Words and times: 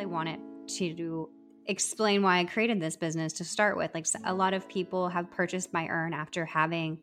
really 0.00 0.12
wanted 0.12 0.40
to 0.66 1.28
explain 1.66 2.22
why 2.22 2.38
I 2.38 2.44
created 2.44 2.80
this 2.80 2.96
business 2.96 3.34
to 3.34 3.44
start 3.44 3.76
with. 3.76 3.90
Like 3.94 4.06
a 4.24 4.32
lot 4.32 4.54
of 4.54 4.66
people 4.68 5.08
have 5.08 5.30
purchased 5.30 5.72
my 5.72 5.88
urn 5.88 6.14
after 6.14 6.46
having 6.46 6.98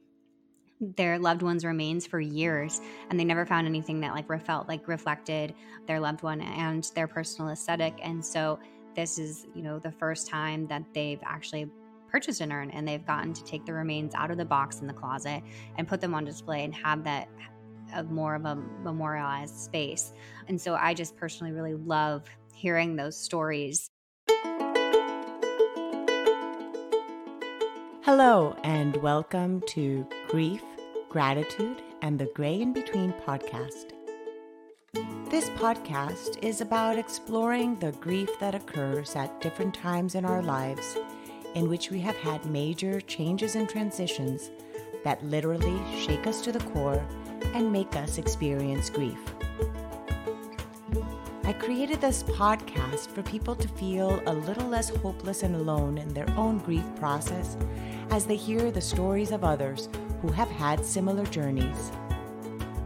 their 0.79 1.19
loved 1.19 1.41
one's 1.41 1.63
remains 1.63 2.05
for 2.07 2.19
years 2.19 2.81
and 3.09 3.19
they 3.19 3.23
never 3.23 3.45
found 3.45 3.67
anything 3.67 3.99
that 3.99 4.13
like 4.13 4.27
felt 4.43 4.67
like 4.67 4.87
reflected 4.87 5.53
their 5.87 5.99
loved 5.99 6.21
one 6.21 6.41
and 6.41 6.91
their 6.93 7.07
personal 7.07 7.49
aesthetic 7.49 7.95
and 8.03 8.23
so 8.23 8.59
this 8.95 9.17
is 9.17 9.47
you 9.55 9.63
know 9.63 9.79
the 9.79 9.91
first 9.91 10.27
time 10.27 10.67
that 10.67 10.83
they've 10.93 11.19
actually 11.25 11.67
purchased 12.11 12.41
an 12.41 12.51
urn 12.51 12.69
and 12.69 12.87
they've 12.87 13.07
gotten 13.07 13.33
to 13.33 13.43
take 13.43 13.65
the 13.65 13.73
remains 13.73 14.13
out 14.13 14.29
of 14.29 14.37
the 14.37 14.45
box 14.45 14.79
in 14.79 14.85
the 14.85 14.93
closet 14.93 15.41
and 15.79 15.87
put 15.87 15.99
them 15.99 16.13
on 16.13 16.23
display 16.23 16.63
and 16.63 16.75
have 16.75 17.03
that 17.03 17.27
of 17.95 18.11
more 18.11 18.35
of 18.35 18.45
a 18.45 18.55
memorialized 18.83 19.55
space 19.55 20.13
and 20.47 20.61
so 20.61 20.75
i 20.75 20.93
just 20.93 21.15
personally 21.15 21.51
really 21.51 21.73
love 21.73 22.29
hearing 22.57 22.95
those 22.95 23.17
stories 23.17 23.89
Hello, 28.07 28.55
and 28.63 28.95
welcome 28.97 29.61
to 29.67 30.07
Grief, 30.29 30.63
Gratitude, 31.09 31.81
and 32.01 32.17
the 32.17 32.31
Gray 32.33 32.61
in 32.61 32.71
Between 32.71 33.11
podcast. 33.27 33.91
This 35.29 35.49
podcast 35.49 36.41
is 36.41 36.61
about 36.61 36.97
exploring 36.97 37.75
the 37.75 37.91
grief 37.91 38.29
that 38.39 38.55
occurs 38.55 39.13
at 39.17 39.41
different 39.41 39.73
times 39.73 40.15
in 40.15 40.23
our 40.23 40.41
lives 40.41 40.95
in 41.53 41.67
which 41.67 41.91
we 41.91 41.99
have 41.99 42.15
had 42.15 42.45
major 42.45 43.01
changes 43.01 43.55
and 43.55 43.67
transitions 43.67 44.49
that 45.03 45.21
literally 45.25 45.77
shake 45.99 46.25
us 46.27 46.39
to 46.41 46.53
the 46.53 46.63
core 46.71 47.05
and 47.53 47.71
make 47.71 47.93
us 47.97 48.17
experience 48.17 48.89
grief. 48.89 49.19
I 51.47 51.53
created 51.53 52.01
this 52.01 52.23
podcast 52.23 53.07
for 53.07 53.23
people 53.23 53.55
to 53.55 53.69
feel 53.69 54.21
a 54.25 54.33
little 54.33 54.67
less 54.67 54.89
hopeless 54.89 55.43
and 55.43 55.55
alone 55.55 55.97
in 55.97 56.13
their 56.13 56.29
own 56.31 56.57
grief 56.57 56.83
process 56.97 57.55
as 58.09 58.25
they 58.25 58.35
hear 58.35 58.69
the 58.69 58.81
stories 58.81 59.31
of 59.31 59.45
others 59.45 59.87
who 60.21 60.27
have 60.27 60.49
had 60.49 60.85
similar 60.85 61.25
journeys. 61.25 61.93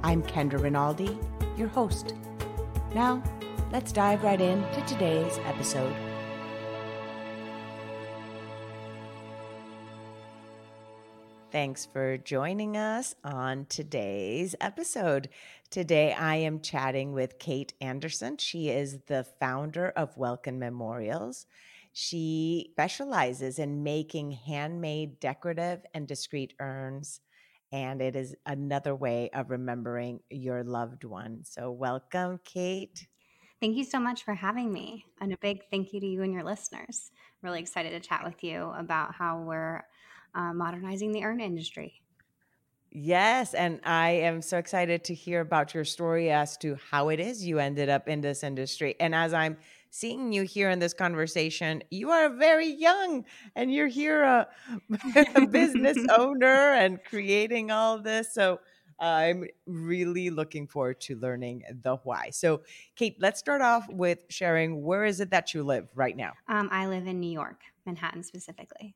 I'm 0.04 0.22
Kendra 0.22 0.62
Rinaldi, 0.62 1.18
your 1.58 1.70
host. 1.70 2.14
Now, 2.94 3.24
let's 3.72 3.92
dive 3.92 4.24
right 4.24 4.40
into 4.40 4.82
today's 4.86 5.40
episode. 5.40 6.11
Thanks 11.52 11.86
for 11.86 12.18
joining 12.18 12.78
us 12.78 13.14
on 13.24 13.66
today's 13.66 14.56
episode. 14.62 15.30
Today, 15.70 16.14
I 16.14 16.38
am 16.38 16.62
chatting 16.62 17.14
with 17.14 17.40
Kate 17.40 17.74
Anderson. 17.82 18.38
She 18.38 18.70
is 18.70 19.00
the 19.08 19.26
founder 19.40 19.90
of 19.90 20.18
Welkin 20.18 20.60
Memorials 20.60 21.46
she 21.94 22.70
specializes 22.72 23.60
in 23.60 23.84
making 23.84 24.32
handmade 24.32 25.20
decorative 25.20 25.82
and 25.94 26.08
discreet 26.08 26.54
urns, 26.60 27.20
and 27.72 28.02
it 28.02 28.16
is 28.16 28.36
another 28.46 28.96
way 28.96 29.30
of 29.34 29.50
remembering 29.50 30.22
your 30.30 30.64
loved 30.64 31.04
one. 31.04 31.44
So, 31.44 31.72
welcome, 31.72 32.40
Kate. 32.46 33.08
Thank 33.60 33.76
you 33.76 33.84
so 33.84 34.00
much 34.00 34.24
for 34.24 34.34
having 34.34 34.72
me. 34.72 35.06
And 35.20 35.34
a 35.34 35.38
big 35.38 35.64
thank 35.70 35.94
you 35.94 36.00
to 36.00 36.08
you 36.08 36.24
and 36.24 36.34
your 36.34 36.44
listeners. 36.44 37.12
Really 37.44 37.60
excited 37.60 37.92
to 37.92 38.00
chat 38.08 38.24
with 38.24 38.44
you 38.44 38.72
about 38.76 39.14
how 39.14 39.42
we're 39.42 39.84
uh, 40.36 40.54
modernizing 40.54 41.12
the 41.12 41.24
urn 41.24 41.40
industry. 41.40 42.02
Yes, 42.94 43.54
and 43.54 43.80
I 43.86 44.10
am 44.10 44.42
so 44.42 44.58
excited 44.58 45.06
to 45.06 45.14
hear 45.14 45.40
about 45.40 45.74
your 45.74 45.86
story 45.86 46.30
as 46.30 46.58
to 46.58 46.78
how 46.90 47.08
it 47.08 47.22
is 47.22 47.46
you 47.46 47.58
ended 47.58 47.88
up 47.88 48.10
in 48.10 48.20
this 48.20 48.44
industry. 48.44 48.96
And 49.00 49.16
as 49.16 49.34
I'm 49.34 49.56
seeing 49.92 50.34
you 50.34 50.44
here 50.44 50.70
in 50.70 50.80
this 50.80 50.94
conversation, 50.94 51.84
you 51.90 52.12
are 52.12 52.30
very 52.36 52.68
young 52.68 53.24
and 53.56 53.74
you're 53.74 53.88
here 53.88 54.24
a, 54.24 54.48
a 55.36 55.48
business 55.48 55.98
owner 56.18 56.74
and 56.74 57.02
creating 57.06 57.72
all 57.72 57.98
this. 57.98 58.34
So 58.34 58.60
I'm 59.00 59.46
really 59.66 60.30
looking 60.30 60.68
forward 60.68 61.00
to 61.02 61.16
learning 61.16 61.64
the 61.82 61.96
why. 62.04 62.30
So, 62.32 62.62
Kate, 62.96 63.16
let's 63.20 63.40
start 63.40 63.62
off 63.62 63.88
with 63.90 64.20
sharing 64.30 64.84
where 64.84 65.06
is 65.06 65.22
it 65.22 65.32
that 65.32 65.54
you 65.54 65.64
live 65.64 65.88
right 65.96 66.16
now? 66.16 66.34
Um, 66.50 66.68
I 66.72 66.88
live 66.88 67.08
in 67.08 67.20
New 67.20 67.32
York, 67.32 67.62
Manhattan 67.86 68.24
specifically. 68.24 68.96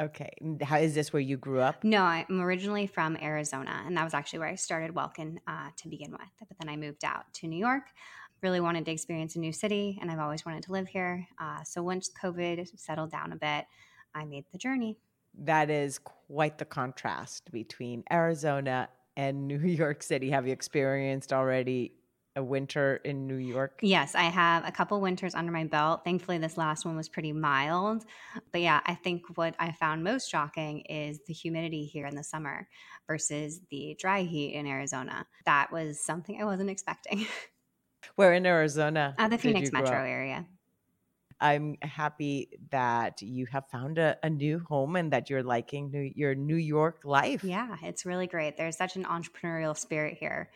Okay. 0.00 0.30
How 0.62 0.78
is 0.78 0.94
this 0.94 1.12
where 1.12 1.20
you 1.20 1.36
grew 1.36 1.60
up? 1.60 1.84
No, 1.84 2.02
I'm 2.02 2.40
originally 2.40 2.86
from 2.86 3.18
Arizona, 3.20 3.82
and 3.84 3.96
that 3.96 4.04
was 4.04 4.14
actually 4.14 4.38
where 4.38 4.48
I 4.48 4.54
started 4.54 4.94
Welkin 4.94 5.40
uh, 5.46 5.68
to 5.76 5.88
begin 5.88 6.12
with. 6.12 6.20
But 6.38 6.56
then 6.58 6.70
I 6.70 6.76
moved 6.76 7.04
out 7.04 7.32
to 7.34 7.46
New 7.46 7.58
York 7.58 7.82
really 8.42 8.60
wanted 8.60 8.84
to 8.86 8.90
experience 8.90 9.36
a 9.36 9.38
new 9.40 9.52
city 9.52 9.98
and 10.00 10.10
I've 10.10 10.18
always 10.18 10.44
wanted 10.44 10.62
to 10.64 10.72
live 10.72 10.88
here. 10.88 11.26
Uh, 11.40 11.62
so 11.64 11.82
once 11.82 12.10
COVID 12.22 12.68
settled 12.78 13.10
down 13.10 13.32
a 13.32 13.36
bit, 13.36 13.66
I 14.14 14.24
made 14.24 14.44
the 14.52 14.58
journey. 14.58 14.98
That 15.38 15.70
is 15.70 15.98
quite 15.98 16.58
the 16.58 16.64
contrast 16.64 17.50
between 17.52 18.02
Arizona 18.12 18.88
and 19.16 19.46
New 19.48 19.58
York 19.58 20.02
City. 20.02 20.30
Have 20.30 20.46
you 20.46 20.52
experienced 20.52 21.32
already 21.32 21.92
a 22.36 22.42
winter 22.42 23.00
in 23.04 23.26
New 23.26 23.36
York? 23.36 23.80
Yes, 23.82 24.14
I 24.14 24.24
have 24.24 24.66
a 24.66 24.72
couple 24.72 25.00
winters 25.00 25.34
under 25.34 25.52
my 25.52 25.64
belt. 25.64 26.04
Thankfully, 26.04 26.38
this 26.38 26.56
last 26.56 26.84
one 26.84 26.96
was 26.96 27.08
pretty 27.08 27.32
mild. 27.32 28.04
But 28.52 28.60
yeah, 28.60 28.80
I 28.86 28.94
think 28.94 29.22
what 29.36 29.54
I 29.58 29.72
found 29.72 30.04
most 30.04 30.30
shocking 30.30 30.80
is 30.82 31.20
the 31.26 31.34
humidity 31.34 31.84
here 31.84 32.06
in 32.06 32.14
the 32.14 32.24
summer 32.24 32.68
versus 33.06 33.60
the 33.70 33.96
dry 33.98 34.22
heat 34.22 34.54
in 34.54 34.66
Arizona. 34.66 35.26
That 35.44 35.72
was 35.72 36.04
something 36.04 36.40
I 36.40 36.44
wasn't 36.44 36.70
expecting. 36.70 37.26
Where 38.16 38.32
in 38.32 38.46
Arizona? 38.46 39.14
Uh, 39.18 39.28
the 39.28 39.38
Phoenix 39.38 39.72
metro 39.72 39.98
up? 39.98 40.06
area. 40.06 40.46
I'm 41.40 41.76
happy 41.80 42.50
that 42.70 43.22
you 43.22 43.46
have 43.46 43.66
found 43.70 43.96
a, 43.96 44.18
a, 44.22 44.28
new 44.28 44.58
home 44.68 44.96
and 44.96 45.10
that 45.12 45.30
you're 45.30 45.42
liking 45.42 45.90
new, 45.90 46.12
your 46.14 46.34
New 46.34 46.56
York 46.56 47.00
life. 47.04 47.42
Yeah, 47.42 47.76
it's 47.82 48.04
really 48.04 48.26
great. 48.26 48.58
There's 48.58 48.76
such 48.76 48.96
an 48.96 49.04
entrepreneurial 49.04 49.76
spirit 49.76 50.18
here, 50.20 50.50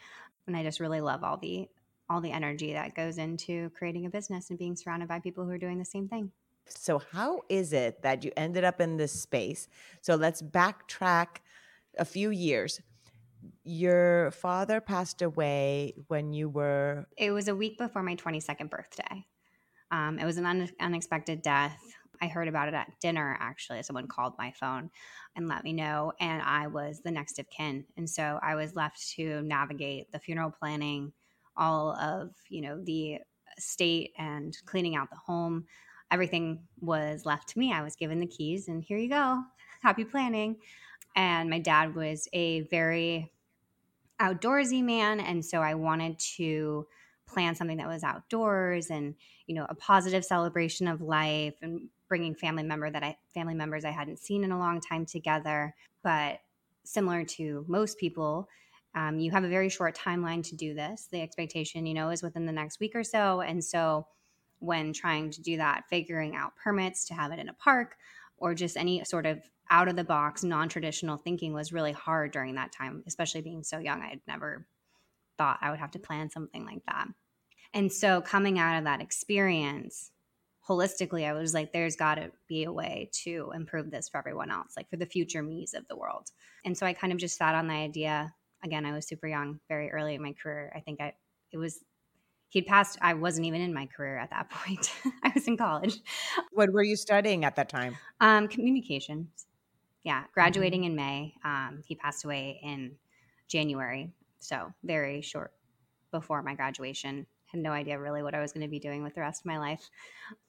and 0.46 0.56
I 0.56 0.62
just 0.62 0.80
really 0.80 1.00
love 1.00 1.24
all 1.24 1.36
the 1.36 1.68
all 2.08 2.20
the 2.20 2.32
energy 2.32 2.74
that 2.74 2.94
goes 2.94 3.16
into 3.16 3.70
creating 3.70 4.04
a 4.04 4.10
business 4.10 4.50
and 4.50 4.58
being 4.58 4.76
surrounded 4.76 5.08
by 5.08 5.20
people 5.20 5.44
who 5.44 5.50
are 5.50 5.58
doing 5.58 5.78
the 5.78 5.84
same 5.84 6.06
thing. 6.06 6.30
So, 6.66 6.98
how 7.12 7.42
is 7.48 7.72
it 7.72 8.02
that 8.02 8.24
you 8.24 8.32
ended 8.36 8.64
up 8.64 8.80
in 8.80 8.96
this 8.96 9.12
space? 9.12 9.68
So, 10.00 10.14
let's 10.14 10.42
backtrack 10.42 11.38
a 11.98 12.04
few 12.04 12.30
years 12.30 12.80
your 13.62 14.30
father 14.30 14.80
passed 14.80 15.22
away 15.22 15.94
when 16.08 16.32
you 16.32 16.48
were 16.48 17.06
it 17.16 17.30
was 17.30 17.48
a 17.48 17.54
week 17.54 17.78
before 17.78 18.02
my 18.02 18.16
22nd 18.16 18.70
birthday 18.70 19.26
um, 19.90 20.18
it 20.18 20.24
was 20.24 20.38
an 20.38 20.46
un- 20.46 20.70
unexpected 20.80 21.42
death 21.42 21.78
i 22.20 22.26
heard 22.26 22.48
about 22.48 22.68
it 22.68 22.74
at 22.74 22.92
dinner 23.00 23.36
actually 23.40 23.82
someone 23.82 24.06
called 24.06 24.34
my 24.38 24.52
phone 24.52 24.90
and 25.36 25.48
let 25.48 25.64
me 25.64 25.72
know 25.72 26.12
and 26.20 26.42
i 26.42 26.66
was 26.66 27.00
the 27.00 27.10
next 27.10 27.38
of 27.38 27.48
kin. 27.50 27.84
And 27.96 28.08
so 28.08 28.38
i 28.42 28.54
was 28.54 28.74
left 28.74 29.10
to 29.16 29.42
navigate 29.42 30.12
the 30.12 30.18
funeral 30.18 30.50
planning 30.50 31.12
all 31.56 31.92
of 31.96 32.30
you 32.48 32.60
know 32.60 32.82
the 32.82 33.18
state 33.58 34.12
and 34.18 34.56
cleaning 34.66 34.96
out 34.96 35.10
the 35.10 35.16
home. 35.16 35.64
Everything 36.10 36.60
was 36.80 37.24
left 37.24 37.48
to 37.50 37.58
me. 37.58 37.72
I 37.72 37.82
was 37.82 37.96
given 37.96 38.20
the 38.20 38.26
keys 38.26 38.68
and 38.68 38.82
here 38.82 38.98
you 38.98 39.08
go. 39.08 39.42
Happy 39.80 40.04
planning. 40.04 40.56
And 41.16 41.48
my 41.48 41.60
dad 41.60 41.94
was 41.94 42.28
a 42.32 42.62
very 42.62 43.32
outdoorsy 44.20 44.82
man 44.82 45.18
and 45.18 45.44
so 45.44 45.58
i 45.60 45.74
wanted 45.74 46.16
to 46.20 46.86
plan 47.26 47.52
something 47.56 47.78
that 47.78 47.88
was 47.88 48.04
outdoors 48.04 48.88
and 48.88 49.16
you 49.48 49.54
know 49.56 49.66
a 49.68 49.74
positive 49.74 50.24
celebration 50.24 50.86
of 50.86 51.00
life 51.00 51.54
and 51.62 51.88
bringing 52.14 52.36
family 52.36 52.62
member 52.62 52.88
that 52.88 53.02
i 53.02 53.16
family 53.34 53.54
members 53.54 53.84
i 53.84 53.90
hadn't 53.90 54.20
seen 54.20 54.44
in 54.44 54.52
a 54.52 54.58
long 54.58 54.80
time 54.80 55.04
together 55.04 55.74
but 56.04 56.38
similar 56.84 57.24
to 57.24 57.64
most 57.66 57.98
people 57.98 58.48
um, 58.94 59.18
you 59.18 59.32
have 59.32 59.42
a 59.42 59.48
very 59.48 59.68
short 59.68 59.98
timeline 59.98 60.40
to 60.48 60.54
do 60.54 60.74
this 60.74 61.08
the 61.10 61.20
expectation 61.20 61.86
you 61.86 61.94
know 61.94 62.10
is 62.10 62.22
within 62.22 62.46
the 62.46 62.52
next 62.52 62.78
week 62.78 62.94
or 62.94 63.02
so 63.02 63.40
and 63.40 63.64
so 63.64 64.06
when 64.60 64.92
trying 64.92 65.28
to 65.28 65.42
do 65.42 65.56
that 65.56 65.82
figuring 65.90 66.36
out 66.36 66.52
permits 66.54 67.04
to 67.06 67.14
have 67.14 67.32
it 67.32 67.40
in 67.40 67.48
a 67.48 67.54
park 67.54 67.96
or 68.36 68.54
just 68.54 68.76
any 68.76 69.02
sort 69.04 69.26
of 69.26 69.38
out 69.70 69.88
of 69.88 69.96
the 69.96 70.04
box, 70.04 70.44
non 70.44 70.68
traditional 70.68 71.16
thinking 71.16 71.52
was 71.52 71.72
really 71.72 71.92
hard 71.92 72.32
during 72.32 72.54
that 72.54 72.72
time, 72.72 73.02
especially 73.06 73.40
being 73.40 73.62
so 73.62 73.78
young. 73.78 74.02
I 74.02 74.08
had 74.08 74.20
never 74.26 74.66
thought 75.38 75.58
I 75.60 75.70
would 75.70 75.80
have 75.80 75.92
to 75.92 75.98
plan 75.98 76.30
something 76.30 76.64
like 76.64 76.84
that. 76.86 77.08
And 77.72 77.92
so, 77.92 78.20
coming 78.20 78.58
out 78.58 78.78
of 78.78 78.84
that 78.84 79.00
experience, 79.00 80.10
holistically, 80.68 81.26
I 81.26 81.32
was 81.32 81.54
like, 81.54 81.72
there's 81.72 81.96
got 81.96 82.16
to 82.16 82.30
be 82.48 82.64
a 82.64 82.72
way 82.72 83.10
to 83.24 83.52
improve 83.54 83.90
this 83.90 84.08
for 84.08 84.18
everyone 84.18 84.50
else, 84.50 84.72
like 84.76 84.88
for 84.90 84.96
the 84.96 85.06
future 85.06 85.42
me's 85.42 85.74
of 85.74 85.86
the 85.88 85.96
world. 85.96 86.30
And 86.64 86.76
so, 86.76 86.86
I 86.86 86.92
kind 86.92 87.12
of 87.12 87.18
just 87.18 87.36
sat 87.36 87.54
on 87.54 87.68
the 87.68 87.74
idea. 87.74 88.32
Again, 88.64 88.86
I 88.86 88.92
was 88.92 89.06
super 89.06 89.26
young, 89.26 89.60
very 89.68 89.90
early 89.90 90.14
in 90.14 90.22
my 90.22 90.32
career. 90.32 90.72
I 90.74 90.80
think 90.80 91.00
I, 91.00 91.14
it 91.52 91.58
was 91.58 91.78
he'd 92.50 92.66
passed 92.66 92.96
i 93.00 93.14
wasn't 93.14 93.44
even 93.44 93.60
in 93.60 93.74
my 93.74 93.86
career 93.86 94.16
at 94.16 94.30
that 94.30 94.48
point 94.50 94.92
i 95.24 95.32
was 95.34 95.48
in 95.48 95.56
college 95.56 95.98
what 96.52 96.72
were 96.72 96.84
you 96.84 96.94
studying 96.94 97.44
at 97.44 97.56
that 97.56 97.68
time 97.68 97.96
um, 98.20 98.46
communications 98.46 99.46
yeah, 100.04 100.24
graduating 100.32 100.82
mm-hmm. 100.82 100.90
in 100.90 100.96
May. 100.96 101.34
Um, 101.44 101.82
he 101.86 101.94
passed 101.94 102.24
away 102.24 102.60
in 102.62 102.92
January, 103.48 104.12
so 104.38 104.72
very 104.84 105.22
short 105.22 105.52
before 106.12 106.42
my 106.42 106.54
graduation. 106.54 107.26
Had 107.54 107.62
no 107.62 107.70
idea 107.70 107.98
really 107.98 108.22
what 108.22 108.34
I 108.34 108.40
was 108.40 108.52
going 108.52 108.66
to 108.66 108.70
be 108.70 108.80
doing 108.80 109.02
with 109.02 109.14
the 109.14 109.20
rest 109.20 109.42
of 109.42 109.46
my 109.46 109.58
life. 109.58 109.88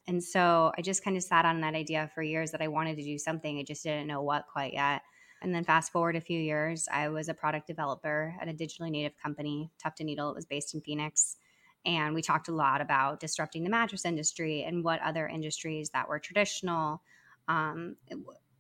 And 0.07 0.24
so 0.24 0.72
I 0.78 0.81
just 0.81 1.04
kind 1.04 1.16
of 1.16 1.24
sat 1.24 1.46
on 1.46 1.62
that 1.62 1.75
idea 1.75 2.10
for 2.13 2.24
years 2.24 2.52
that 2.52 2.62
I 2.62 2.68
wanted 2.68 2.98
to 2.98 3.04
do 3.04 3.18
something. 3.18 3.60
I 3.60 3.63
just 3.63 3.84
didn't 3.84 4.07
know 4.07 4.22
what 4.22 4.46
quite 4.52 4.74
yet. 4.74 5.04
And 5.42 5.54
then 5.54 5.63
fast 5.63 5.92
forward 5.92 6.16
a 6.16 6.22
few 6.22 6.40
years, 6.40 6.88
I 6.92 7.10
was 7.10 7.30
a 7.30 7.34
product 7.34 7.68
developer 7.68 8.36
at 8.42 8.48
a 8.48 8.54
digitally 8.54 8.90
native 8.90 9.18
company, 9.22 9.69
Tuft 9.81 10.00
and 10.00 10.07
Needle. 10.07 10.30
It 10.31 10.36
was 10.36 10.46
based 10.46 10.74
in 10.74 10.81
Phoenix. 10.81 11.38
And 11.86 12.16
we 12.16 12.24
talked 12.24 12.48
a 12.48 12.54
lot 12.54 12.81
about 12.81 13.19
disrupting 13.19 13.63
the 13.63 13.69
mattress 13.69 14.06
industry 14.06 14.63
and 14.63 14.84
what 14.84 15.02
other 15.02 15.28
industries 15.28 15.92
that 15.92 16.10
were 16.10 16.18
traditional 16.18 17.04
um, 17.48 17.98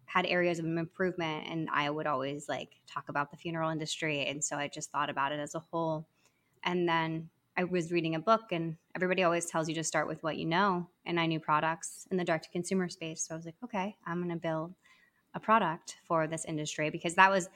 had 0.05 0.27
areas 0.27 0.59
of 0.59 0.65
improvement. 0.65 1.47
And 1.49 1.67
I 1.73 1.89
would 1.89 2.05
always 2.05 2.47
like 2.47 2.73
talk 2.87 3.09
about 3.09 3.31
the 3.31 3.37
funeral 3.37 3.71
industry. 3.71 4.27
And 4.27 4.43
so 4.43 4.57
I 4.57 4.67
just 4.67 4.91
thought 4.91 5.09
about 5.09 5.31
it 5.31 5.39
as 5.39 5.55
a 5.55 5.59
whole. 5.59 6.05
And 6.61 6.87
then 6.87 7.29
I 7.57 7.63
was 7.63 7.91
reading 7.91 8.15
a 8.15 8.19
book, 8.19 8.51
and 8.51 8.75
everybody 8.95 9.23
always 9.23 9.45
tells 9.45 9.69
you 9.69 9.75
to 9.75 9.83
start 9.83 10.07
with 10.07 10.21
what 10.23 10.37
you 10.37 10.45
know. 10.45 10.87
And 11.05 11.19
I 11.19 11.25
knew 11.25 11.39
products 11.39 12.07
in 12.11 12.17
the 12.17 12.23
direct 12.23 12.45
to 12.45 12.51
consumer 12.51 12.89
space. 12.89 13.25
So 13.25 13.33
I 13.33 13.37
was 13.37 13.45
like, 13.45 13.55
okay, 13.63 13.95
I'm 14.05 14.17
going 14.17 14.29
to 14.29 14.35
build 14.35 14.73
a 15.33 15.39
product 15.39 15.97
for 16.05 16.27
this 16.27 16.45
industry 16.45 16.89
because 16.89 17.15
that 17.15 17.31
was 17.31 17.49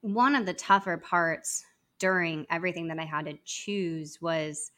one 0.00 0.34
of 0.34 0.46
the 0.46 0.54
tougher 0.54 0.96
parts 0.96 1.64
during 1.98 2.46
everything 2.50 2.88
that 2.88 2.98
I 2.98 3.04
had 3.04 3.26
to 3.26 3.38
choose 3.44 4.20
was, 4.20 4.72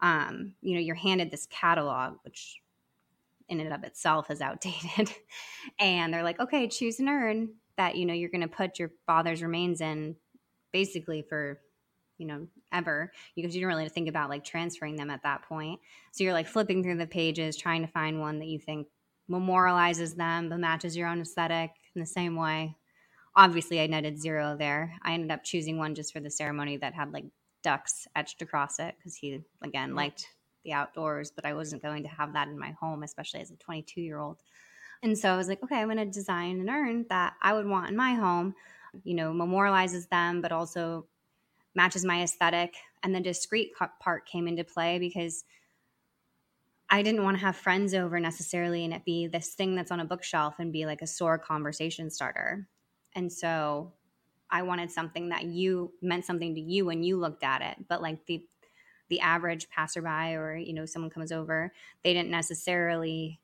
um, 0.00 0.54
you 0.60 0.74
know, 0.74 0.80
you're 0.80 0.94
handed 0.94 1.30
this 1.30 1.46
catalog, 1.46 2.14
which 2.24 2.60
in 3.48 3.60
and 3.60 3.72
of 3.72 3.84
itself 3.84 4.30
is 4.30 4.40
outdated. 4.40 5.14
and 5.78 6.12
they're 6.12 6.22
like, 6.22 6.40
okay, 6.40 6.66
choose 6.66 6.98
an 6.98 7.08
urn 7.08 7.50
that, 7.76 7.96
you 7.96 8.06
know, 8.06 8.14
you're 8.14 8.30
going 8.30 8.40
to 8.40 8.48
put 8.48 8.78
your 8.78 8.90
father's 9.06 9.42
remains 9.42 9.80
in 9.80 10.16
basically 10.72 11.22
for 11.22 11.60
you 12.18 12.26
know 12.26 12.46
ever 12.72 13.12
because 13.36 13.54
you 13.54 13.60
don't 13.60 13.68
really 13.68 13.88
think 13.88 14.08
about 14.08 14.30
like 14.30 14.44
transferring 14.44 14.96
them 14.96 15.10
at 15.10 15.22
that 15.22 15.42
point. 15.42 15.80
So 16.12 16.24
you're 16.24 16.32
like 16.32 16.46
flipping 16.46 16.82
through 16.82 16.98
the 16.98 17.06
pages 17.06 17.56
trying 17.56 17.82
to 17.82 17.92
find 17.92 18.20
one 18.20 18.38
that 18.38 18.48
you 18.48 18.58
think 18.58 18.88
memorializes 19.30 20.16
them 20.16 20.48
but 20.48 20.58
matches 20.58 20.96
your 20.96 21.08
own 21.08 21.20
aesthetic 21.20 21.70
in 21.94 22.00
the 22.00 22.06
same 22.06 22.36
way. 22.36 22.76
Obviously 23.36 23.80
i 23.80 23.86
netted 23.86 24.20
zero 24.20 24.56
there. 24.58 24.94
I 25.02 25.14
ended 25.14 25.30
up 25.30 25.44
choosing 25.44 25.78
one 25.78 25.94
just 25.94 26.12
for 26.12 26.20
the 26.20 26.30
ceremony 26.30 26.76
that 26.76 26.94
had 26.94 27.12
like 27.12 27.24
ducks 27.64 28.06
etched 28.14 28.42
across 28.42 28.78
it 28.78 28.94
because 28.96 29.16
he 29.16 29.40
again 29.62 29.92
mm. 29.92 29.96
liked 29.96 30.28
the 30.64 30.72
outdoors 30.72 31.32
but 31.34 31.44
i 31.44 31.54
wasn't 31.54 31.82
going 31.82 32.02
to 32.02 32.08
have 32.08 32.34
that 32.34 32.46
in 32.46 32.58
my 32.58 32.72
home 32.78 33.02
especially 33.02 33.40
as 33.40 33.50
a 33.50 33.56
22 33.56 34.00
year 34.00 34.18
old 34.18 34.42
and 35.02 35.18
so 35.18 35.32
i 35.32 35.36
was 35.36 35.48
like 35.48 35.62
okay 35.62 35.76
i'm 35.76 35.88
going 35.88 35.96
to 35.96 36.04
design 36.04 36.60
an 36.60 36.68
urn 36.68 37.04
that 37.08 37.32
i 37.42 37.52
would 37.52 37.66
want 37.66 37.88
in 37.88 37.96
my 37.96 38.14
home. 38.14 38.54
You 39.02 39.14
know 39.14 39.32
memorializes 39.32 40.08
them 40.08 40.40
but 40.40 40.52
also 40.52 41.06
matches 41.74 42.04
my 42.04 42.22
aesthetic. 42.22 42.74
And 43.02 43.14
the 43.14 43.20
discreet 43.20 43.72
part 44.00 44.26
came 44.26 44.48
into 44.48 44.64
play 44.64 44.98
because 44.98 45.44
I 46.90 47.02
didn't 47.02 47.24
want 47.24 47.36
to 47.38 47.44
have 47.44 47.56
friends 47.56 47.94
over 47.94 48.20
necessarily 48.20 48.84
and 48.84 48.94
it 48.94 49.04
be 49.04 49.26
this 49.26 49.54
thing 49.54 49.74
that's 49.74 49.90
on 49.90 50.00
a 50.00 50.04
bookshelf 50.04 50.54
and 50.58 50.72
be 50.72 50.86
like 50.86 51.02
a 51.02 51.06
sore 51.06 51.38
conversation 51.38 52.10
starter. 52.10 52.68
And 53.14 53.32
so 53.32 53.92
I 54.50 54.62
wanted 54.62 54.90
something 54.90 55.30
that 55.30 55.44
you 55.44 55.92
meant 56.00 56.24
something 56.24 56.54
to 56.54 56.60
you 56.60 56.86
when 56.86 57.02
you 57.02 57.16
looked 57.16 57.42
at 57.42 57.62
it, 57.62 57.88
but 57.88 58.02
like 58.02 58.24
the 58.26 58.44
the 59.10 59.20
average 59.20 59.68
passerby 59.68 60.34
or 60.34 60.56
you 60.56 60.72
know 60.72 60.86
someone 60.86 61.10
comes 61.10 61.32
over, 61.32 61.72
they 62.02 62.14
didn't 62.14 62.30
necessarily 62.30 63.40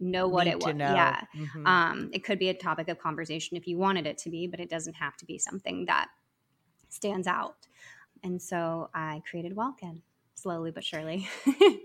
know 0.00 0.28
what 0.28 0.44
Need 0.44 0.50
it 0.50 0.60
was. 0.60 0.74
Yeah. 0.76 1.20
Mm-hmm. 1.36 1.66
Um, 1.66 2.10
it 2.12 2.24
could 2.24 2.38
be 2.38 2.48
a 2.48 2.54
topic 2.54 2.88
of 2.88 2.98
conversation 2.98 3.56
if 3.56 3.66
you 3.66 3.78
wanted 3.78 4.06
it 4.06 4.18
to 4.18 4.30
be, 4.30 4.46
but 4.46 4.60
it 4.60 4.68
doesn't 4.68 4.94
have 4.94 5.16
to 5.18 5.24
be 5.24 5.38
something 5.38 5.86
that 5.86 6.08
stands 6.94 7.26
out. 7.26 7.66
And 8.22 8.40
so 8.40 8.88
I 8.94 9.22
created 9.28 9.54
Welkin 9.54 10.02
slowly 10.34 10.70
but 10.70 10.84
surely. 10.84 11.28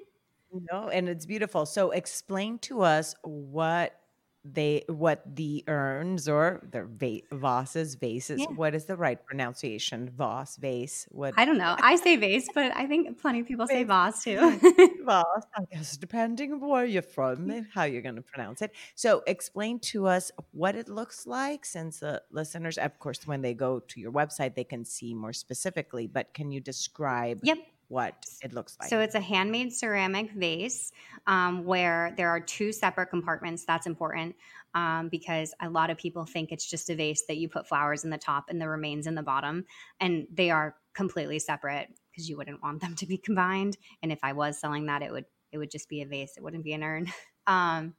no, 0.72 0.90
and 0.90 1.10
it's 1.10 1.26
beautiful. 1.26 1.66
So 1.66 1.92
explain 1.92 2.60
to 2.60 2.82
us 2.82 3.16
what 3.24 3.99
they 4.46 4.84
what 4.88 5.22
the 5.36 5.64
urns 5.68 6.30
or 6.30 6.62
the 6.72 6.86
va- 6.86 7.22
vases 7.32 7.96
vases 7.96 8.40
yeah. 8.40 8.48
what 8.48 8.74
is 8.74 8.86
the 8.86 8.96
right 8.96 9.24
pronunciation? 9.26 10.10
Vase 10.10 10.56
vase 10.58 11.08
what 11.12 11.34
i 11.38 11.46
don't 11.46 11.58
know. 11.58 11.76
I 11.82 11.96
say 11.98 12.16
vase 12.16 12.48
but 12.56 12.76
i 12.76 12.86
think 12.88 13.20
plenty 13.22 13.42
of 13.42 13.48
people 13.48 13.66
vase. 13.66 13.76
say 13.76 13.84
vase. 13.84 14.24
too. 14.24 14.60
Vase 15.06 15.46
i 15.56 15.66
guess 15.72 15.98
depending 15.98 16.54
on 16.54 16.62
where 16.62 16.86
you're 16.86 17.02
from 17.02 17.50
and 17.50 17.66
how 17.74 17.84
you're 17.84 18.02
going 18.02 18.16
to 18.16 18.22
pronounce 18.22 18.62
it. 18.62 18.72
So 18.96 19.24
explain 19.28 19.80
to 19.92 20.08
us 20.08 20.32
what 20.52 20.76
it 20.76 20.88
looks 20.88 21.28
like 21.28 21.66
since 21.66 22.00
the 22.00 22.22
listeners 22.32 22.78
of 22.78 22.98
course 23.00 23.28
when 23.28 23.42
they 23.42 23.54
go 23.54 23.80
to 23.80 24.00
your 24.00 24.12
website 24.12 24.56
they 24.56 24.64
can 24.64 24.86
see 24.86 25.14
more 25.14 25.34
specifically 25.34 26.08
but 26.08 26.34
can 26.34 26.52
you 26.52 26.62
describe 26.62 27.40
yep 27.44 27.58
what 27.90 28.26
it 28.42 28.54
looks 28.54 28.78
like. 28.80 28.88
So 28.90 29.00
it's 29.00 29.16
a 29.16 29.20
handmade 29.20 29.74
ceramic 29.74 30.32
vase 30.32 30.92
um, 31.28 31.66
where 31.66 32.14
there 32.16 32.30
are 32.30 32.40
two 32.40 32.72
separate 32.72 33.08
compartments. 33.08 33.66
That's 33.66 33.88
important 33.88 34.36
um, 34.76 35.10
because 35.10 35.54
a 35.60 35.70
lot 35.70 35.90
of 35.90 35.98
people 35.98 36.26
think 36.26 36.52
it's 36.52 36.70
just 36.70 36.90
a 36.90 36.96
vase 36.96 37.24
that 37.28 37.38
you 37.38 37.50
put 37.50 37.68
flowers 37.68 38.04
in 38.04 38.12
the 38.12 38.18
top 38.18 38.46
and 38.50 38.62
the 38.62 38.70
remains 38.70 39.08
in 39.08 39.16
the 39.16 39.24
bottom, 39.24 39.66
and 40.00 40.28
they 40.32 40.52
are 40.52 40.76
completely 40.94 41.40
separate 41.40 41.90
because 42.12 42.30
you 42.30 42.38
wouldn't 42.38 42.62
want 42.62 42.80
them 42.80 42.96
to 42.96 43.06
be 43.06 43.18
combined. 43.18 43.76
And 44.04 44.12
if 44.12 44.20
I 44.24 44.34
was 44.34 44.60
selling 44.60 44.86
that, 44.86 45.02
it 45.02 45.12
would 45.12 45.26
it 45.52 45.58
would 45.58 45.72
just 45.72 45.90
be 45.90 46.04
a 46.04 46.06
vase. 46.06 46.34
It 46.38 46.44
wouldn't 46.44 46.64
be 46.64 46.74
an 46.74 46.84
urn. 46.84 47.08
um, 47.48 47.96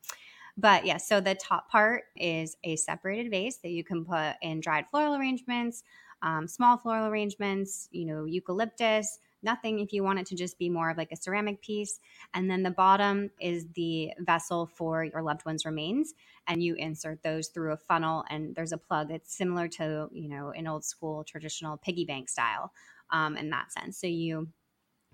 but 0.56 0.86
yeah, 0.86 0.98
so 0.98 1.20
the 1.20 1.34
top 1.34 1.68
part 1.68 2.04
is 2.16 2.56
a 2.62 2.76
separated 2.76 3.30
vase 3.30 3.58
that 3.64 3.70
you 3.70 3.82
can 3.82 4.04
put 4.04 4.34
in 4.40 4.60
dried 4.60 4.84
floral 4.88 5.16
arrangements, 5.16 5.82
um, 6.22 6.46
small 6.46 6.76
floral 6.76 7.06
arrangements, 7.06 7.88
you 7.90 8.04
know, 8.04 8.24
eucalyptus 8.24 9.18
nothing 9.42 9.80
if 9.80 9.92
you 9.92 10.02
want 10.02 10.18
it 10.18 10.26
to 10.26 10.36
just 10.36 10.58
be 10.58 10.68
more 10.68 10.90
of 10.90 10.96
like 10.96 11.12
a 11.12 11.16
ceramic 11.16 11.62
piece. 11.62 12.00
And 12.34 12.50
then 12.50 12.62
the 12.62 12.70
bottom 12.70 13.30
is 13.40 13.66
the 13.74 14.10
vessel 14.18 14.66
for 14.66 15.04
your 15.04 15.22
loved 15.22 15.44
one's 15.44 15.64
remains. 15.64 16.14
And 16.46 16.62
you 16.62 16.74
insert 16.74 17.22
those 17.22 17.48
through 17.48 17.72
a 17.72 17.76
funnel, 17.76 18.24
and 18.30 18.54
there's 18.54 18.72
a 18.72 18.78
plug. 18.78 19.08
that's 19.08 19.36
similar 19.36 19.68
to, 19.68 20.08
you 20.12 20.28
know, 20.28 20.50
an 20.50 20.66
old 20.66 20.84
school 20.84 21.24
traditional 21.24 21.76
piggy 21.76 22.04
bank 22.04 22.28
style 22.28 22.72
um, 23.10 23.36
in 23.36 23.50
that 23.50 23.72
sense. 23.72 23.98
So 23.98 24.06
you 24.06 24.48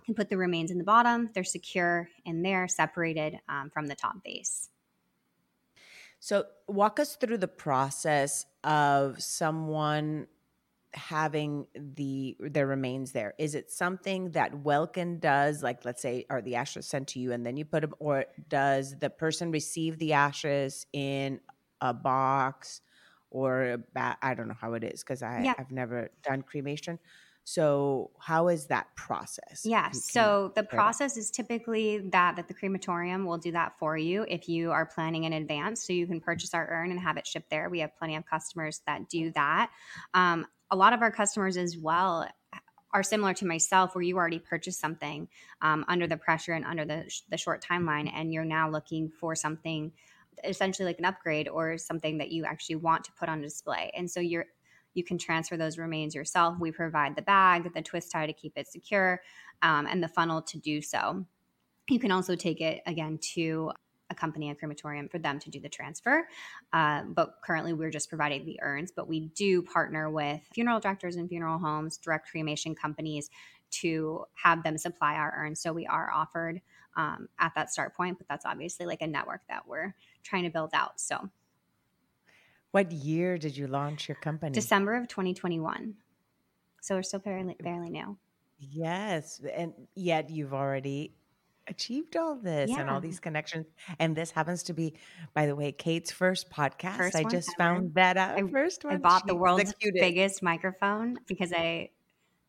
can 0.04 0.14
put 0.14 0.30
the 0.30 0.38
remains 0.38 0.70
in 0.70 0.78
the 0.78 0.84
bottom, 0.84 1.30
they're 1.34 1.44
secure 1.44 2.08
and 2.24 2.44
they're 2.44 2.68
separated 2.68 3.40
um, 3.48 3.70
from 3.70 3.86
the 3.86 3.96
top 3.96 4.22
base. 4.24 4.70
So, 6.18 6.46
walk 6.66 6.98
us 6.98 7.16
through 7.16 7.38
the 7.38 7.48
process 7.48 8.46
of 8.64 9.22
someone 9.22 10.28
having 10.96 11.66
the 11.74 12.36
their 12.40 12.66
remains 12.66 13.12
there? 13.12 13.34
Is 13.38 13.54
it 13.54 13.70
something 13.70 14.30
that 14.32 14.52
Welkin 14.52 15.18
does? 15.18 15.62
Like, 15.62 15.84
let's 15.84 16.02
say, 16.02 16.26
are 16.30 16.42
the 16.42 16.56
ashes 16.56 16.86
sent 16.86 17.08
to 17.08 17.20
you 17.20 17.32
and 17.32 17.44
then 17.44 17.56
you 17.56 17.64
put 17.64 17.82
them, 17.82 17.94
or 17.98 18.24
does 18.48 18.96
the 18.98 19.10
person 19.10 19.50
receive 19.50 19.98
the 19.98 20.14
ashes 20.14 20.86
in 20.92 21.40
a 21.80 21.92
box 21.92 22.80
or 23.30 23.72
a 23.72 23.78
ba- 23.78 24.16
I 24.22 24.34
don't 24.34 24.48
know 24.48 24.56
how 24.58 24.74
it 24.74 24.84
is 24.84 25.02
because 25.02 25.22
I 25.22 25.42
yeah. 25.42 25.54
I've 25.58 25.70
never 25.70 26.10
done 26.22 26.42
cremation. 26.42 26.98
So 27.48 28.10
how 28.18 28.48
is 28.48 28.66
that 28.66 28.88
process? 28.96 29.62
Yeah. 29.64 29.92
So 29.92 30.50
the 30.56 30.64
process 30.64 31.14
that? 31.14 31.20
is 31.20 31.30
typically 31.30 31.98
that 32.10 32.34
that 32.34 32.48
the 32.48 32.54
crematorium 32.54 33.24
will 33.24 33.38
do 33.38 33.52
that 33.52 33.78
for 33.78 33.96
you 33.96 34.26
if 34.28 34.48
you 34.48 34.72
are 34.72 34.84
planning 34.84 35.24
in 35.24 35.32
advance. 35.32 35.86
So 35.86 35.92
you 35.92 36.08
can 36.08 36.20
purchase 36.20 36.54
our 36.54 36.66
urn 36.68 36.90
and 36.90 36.98
have 36.98 37.16
it 37.16 37.24
shipped 37.24 37.48
there. 37.48 37.70
We 37.70 37.78
have 37.80 37.96
plenty 37.96 38.16
of 38.16 38.26
customers 38.26 38.82
that 38.86 39.08
do 39.08 39.30
that. 39.32 39.70
Um, 40.12 40.46
a 40.70 40.76
lot 40.76 40.92
of 40.92 41.02
our 41.02 41.10
customers 41.10 41.56
as 41.56 41.76
well 41.76 42.28
are 42.92 43.02
similar 43.02 43.34
to 43.34 43.46
myself 43.46 43.94
where 43.94 44.02
you 44.02 44.16
already 44.16 44.38
purchased 44.38 44.80
something 44.80 45.28
um, 45.60 45.84
under 45.88 46.06
the 46.06 46.16
pressure 46.16 46.52
and 46.52 46.64
under 46.64 46.84
the, 46.84 47.04
the 47.30 47.36
short 47.36 47.62
timeline 47.62 48.10
and 48.14 48.32
you're 48.32 48.44
now 48.44 48.70
looking 48.70 49.10
for 49.10 49.34
something 49.34 49.92
essentially 50.44 50.86
like 50.86 50.98
an 50.98 51.04
upgrade 51.04 51.48
or 51.48 51.78
something 51.78 52.18
that 52.18 52.30
you 52.30 52.44
actually 52.44 52.76
want 52.76 53.04
to 53.04 53.12
put 53.18 53.28
on 53.28 53.40
display. 53.40 53.90
And 53.96 54.10
so 54.10 54.20
you're 54.20 54.46
you 54.94 55.04
can 55.04 55.18
transfer 55.18 55.58
those 55.58 55.76
remains 55.76 56.14
yourself. 56.14 56.56
We 56.58 56.72
provide 56.72 57.16
the 57.16 57.22
bag 57.22 57.70
the 57.74 57.82
twist 57.82 58.10
tie 58.10 58.26
to 58.26 58.32
keep 58.32 58.54
it 58.56 58.66
secure 58.66 59.20
um, 59.60 59.86
and 59.86 60.02
the 60.02 60.08
funnel 60.08 60.40
to 60.42 60.58
do 60.58 60.80
so. 60.80 61.26
You 61.90 61.98
can 61.98 62.10
also 62.10 62.34
take 62.34 62.62
it 62.62 62.80
again 62.86 63.18
to 63.34 63.72
a 64.10 64.14
company, 64.14 64.50
a 64.50 64.54
crematorium, 64.54 65.08
for 65.08 65.18
them 65.18 65.38
to 65.40 65.50
do 65.50 65.60
the 65.60 65.68
transfer. 65.68 66.26
Uh, 66.72 67.02
but 67.02 67.36
currently, 67.44 67.72
we're 67.72 67.90
just 67.90 68.08
providing 68.08 68.44
the 68.44 68.58
urns. 68.62 68.90
But 68.90 69.08
we 69.08 69.20
do 69.20 69.62
partner 69.62 70.10
with 70.10 70.40
funeral 70.52 70.80
directors 70.80 71.16
and 71.16 71.28
funeral 71.28 71.58
homes, 71.58 71.96
direct 71.96 72.30
cremation 72.30 72.74
companies 72.74 73.30
to 73.70 74.24
have 74.34 74.62
them 74.62 74.78
supply 74.78 75.14
our 75.14 75.34
urns. 75.36 75.60
So 75.60 75.72
we 75.72 75.86
are 75.86 76.10
offered 76.12 76.60
um, 76.96 77.28
at 77.38 77.52
that 77.54 77.70
start 77.70 77.94
point, 77.94 78.18
but 78.18 78.26
that's 78.28 78.46
obviously 78.46 78.86
like 78.86 79.02
a 79.02 79.06
network 79.06 79.42
that 79.48 79.66
we're 79.66 79.94
trying 80.22 80.44
to 80.44 80.50
build 80.50 80.70
out. 80.72 81.00
So, 81.00 81.30
what 82.70 82.90
year 82.92 83.38
did 83.38 83.56
you 83.56 83.66
launch 83.66 84.08
your 84.08 84.16
company? 84.16 84.52
December 84.52 84.96
of 84.96 85.08
2021. 85.08 85.94
So 86.80 86.94
we're 86.94 87.02
still 87.02 87.20
fairly 87.20 87.56
fairly 87.62 87.90
new. 87.90 88.16
Yes, 88.58 89.40
and 89.54 89.74
yet 89.94 90.30
you've 90.30 90.54
already 90.54 91.12
achieved 91.68 92.16
all 92.16 92.36
this 92.36 92.70
yeah. 92.70 92.80
and 92.80 92.90
all 92.90 93.00
these 93.00 93.20
connections. 93.20 93.66
And 93.98 94.16
this 94.16 94.30
happens 94.30 94.62
to 94.64 94.72
be, 94.72 94.94
by 95.34 95.46
the 95.46 95.56
way, 95.56 95.72
Kate's 95.72 96.10
first 96.10 96.50
podcast. 96.50 96.96
First 96.96 97.16
I 97.16 97.24
just 97.24 97.50
ever. 97.50 97.56
found 97.58 97.94
that 97.94 98.16
out. 98.16 98.38
I, 98.38 98.46
first 98.46 98.84
one. 98.84 98.94
I 98.94 98.96
bought 98.98 99.22
She's 99.22 99.28
the 99.28 99.34
world's 99.36 99.74
the 99.80 99.92
biggest 99.92 100.42
microphone 100.42 101.18
because 101.26 101.52
I, 101.52 101.90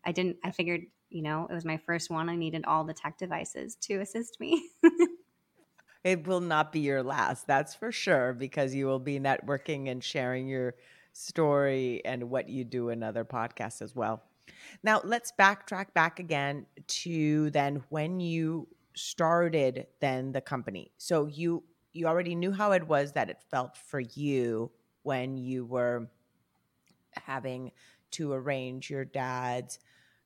I 0.06 0.12
didn't. 0.12 0.38
I 0.44 0.52
figured 0.52 0.84
you 1.10 1.22
know, 1.22 1.48
it 1.50 1.54
was 1.54 1.66
my 1.66 1.78
first 1.78 2.10
one. 2.10 2.30
I 2.30 2.36
needed 2.36 2.66
all 2.66 2.84
the 2.84 2.94
tech 2.94 3.18
devices 3.18 3.76
to 3.82 4.00
assist 4.00 4.40
me. 4.40 4.70
it 6.04 6.28
will 6.28 6.42
not 6.42 6.72
be 6.72 6.80
your 6.80 7.04
last, 7.04 7.48
that's 7.48 7.76
for 7.76 7.92
sure, 7.92 8.34
because 8.34 8.76
you 8.76 8.86
will 8.88 9.00
be 9.00 9.20
networking 9.20 9.90
and 9.90 10.04
sharing 10.04 10.48
your 10.48 10.76
story 11.14 12.02
and 12.06 12.30
what 12.30 12.50
you 12.50 12.64
do 12.64 12.90
in 12.90 13.04
other 13.04 13.26
podcasts 13.26 13.82
as 13.82 13.96
well. 13.96 14.24
Now, 14.84 15.02
let's 15.04 15.32
backtrack 15.38 15.94
back 15.94 16.20
again 16.20 16.66
to 16.88 17.50
then 17.52 17.84
when 17.90 18.20
you 18.20 18.68
started 18.98 19.88
then 20.00 20.32
the 20.32 20.42
company. 20.42 20.92
So 20.98 21.26
you 21.26 21.64
you 21.94 22.08
already 22.08 22.36
knew 22.36 22.52
how 22.52 22.72
it 22.74 22.88
was 22.88 23.14
that 23.14 23.30
it 23.30 23.42
felt 23.50 23.78
for 23.78 24.00
you 24.00 24.72
when 25.04 25.38
you 25.38 25.66
were 25.66 26.10
having 27.26 27.72
to 28.12 28.32
arrange 28.34 28.90
your 28.90 29.06
dad's 29.06 29.80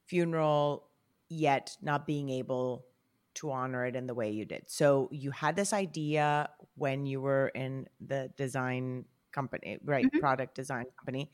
funeral 0.06 0.88
yet 1.30 1.78
not 1.82 2.06
being 2.06 2.30
able 2.30 2.86
to 3.34 3.52
honor 3.52 3.86
it 3.86 3.96
in 3.96 4.08
the 4.08 4.14
way 4.14 4.32
you 4.32 4.44
did. 4.44 4.64
So 4.68 5.08
you 5.12 5.32
had 5.32 5.56
this 5.56 5.72
idea 5.72 6.50
when 6.76 7.06
you 7.06 7.22
were 7.22 7.48
in 7.50 7.88
the 8.06 8.30
design 8.36 9.06
company, 9.32 9.78
right? 9.86 10.06
Mm-hmm. 10.06 10.20
Product 10.20 10.54
design 10.54 10.86
company. 10.98 11.32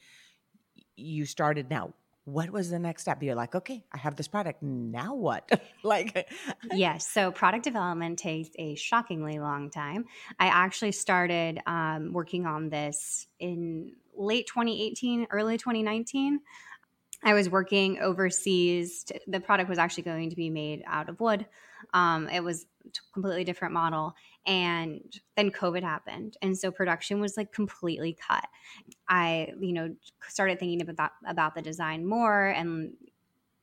You 0.96 1.26
started 1.26 1.70
now. 1.70 1.94
What 2.28 2.50
was 2.50 2.70
the 2.70 2.78
next 2.78 3.04
step? 3.04 3.24
You're 3.24 3.36
like, 3.36 3.56
okay, 3.56 3.86
I 3.90 3.98
have 4.00 4.18
this 4.18 4.28
product. 4.28 4.62
Now 4.62 5.16
what? 5.16 5.50
like, 5.84 6.30
yes. 6.74 7.08
So 7.08 7.32
product 7.32 7.64
development 7.64 8.20
takes 8.20 8.50
a 8.60 8.76
shockingly 8.76 9.40
long 9.40 9.70
time. 9.70 10.04
I 10.38 10.48
actually 10.48 10.92
started 10.92 11.62
um, 11.66 12.12
working 12.12 12.46
on 12.46 12.68
this 12.68 13.28
in 13.40 13.94
late 14.14 14.46
2018, 14.48 15.28
early 15.32 15.58
2019. 15.58 16.42
I 17.24 17.34
was 17.34 17.50
working 17.50 18.00
overseas. 18.00 19.06
The 19.26 19.40
product 19.40 19.70
was 19.70 19.80
actually 19.80 20.04
going 20.04 20.30
to 20.30 20.36
be 20.36 20.50
made 20.50 20.84
out 20.86 21.08
of 21.08 21.22
wood. 21.22 21.46
Um, 21.94 22.30
it 22.30 22.44
was 22.44 22.66
a 22.86 22.90
completely 23.14 23.44
different 23.44 23.74
model. 23.74 24.14
And 24.46 25.02
then 25.36 25.52
COVID 25.52 25.84
happened. 25.84 26.38
And 26.42 26.58
so 26.58 26.72
production 26.72 27.20
was 27.20 27.36
like 27.36 27.52
completely 27.52 28.18
cut. 28.28 28.46
I, 29.10 29.54
you 29.60 29.74
know, 29.74 29.96
started 30.28 30.60
thinking 30.60 30.82
about 30.82 30.98
that, 30.98 31.12
about 31.28 31.56
the 31.56 31.62
design 31.62 32.06
more 32.06 32.48
and 32.48 32.94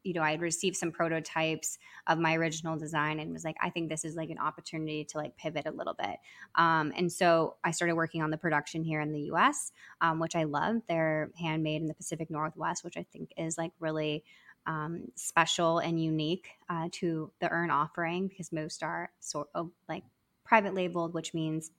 you 0.04 0.12
know, 0.12 0.22
I 0.22 0.32
had 0.32 0.42
received 0.42 0.76
some 0.76 0.92
prototypes 0.92 1.78
of 2.06 2.18
my 2.18 2.34
original 2.34 2.76
design 2.76 3.18
and 3.18 3.32
was 3.32 3.42
like, 3.42 3.56
I 3.60 3.70
think 3.70 3.88
this 3.88 4.04
is 4.04 4.14
like 4.14 4.28
an 4.28 4.38
opportunity 4.38 5.02
to 5.06 5.18
like 5.18 5.34
pivot 5.36 5.66
a 5.66 5.70
little 5.70 5.94
bit. 5.94 6.16
Um, 6.54 6.92
and 6.94 7.10
so 7.10 7.56
I 7.64 7.70
started 7.70 7.94
working 7.94 8.22
on 8.22 8.30
the 8.30 8.36
production 8.36 8.84
here 8.84 9.00
in 9.00 9.12
the 9.12 9.32
US, 9.32 9.72
um, 10.02 10.20
which 10.20 10.36
I 10.36 10.44
love. 10.44 10.82
They're 10.88 11.30
handmade 11.40 11.80
in 11.80 11.88
the 11.88 11.94
Pacific 11.94 12.30
Northwest, 12.30 12.84
which 12.84 12.98
I 12.98 13.06
think 13.12 13.32
is 13.38 13.56
like 13.56 13.72
really 13.80 14.24
um, 14.66 15.10
special 15.14 15.78
and 15.78 16.02
unique 16.02 16.48
uh, 16.68 16.88
to 16.92 17.30
the 17.40 17.50
urn 17.50 17.70
offering 17.70 18.28
because 18.28 18.52
most 18.52 18.82
are 18.82 19.10
sort 19.20 19.48
of 19.54 19.70
like 19.88 20.04
private 20.44 20.74
labeled, 20.74 21.14
which 21.14 21.34
means 21.34 21.70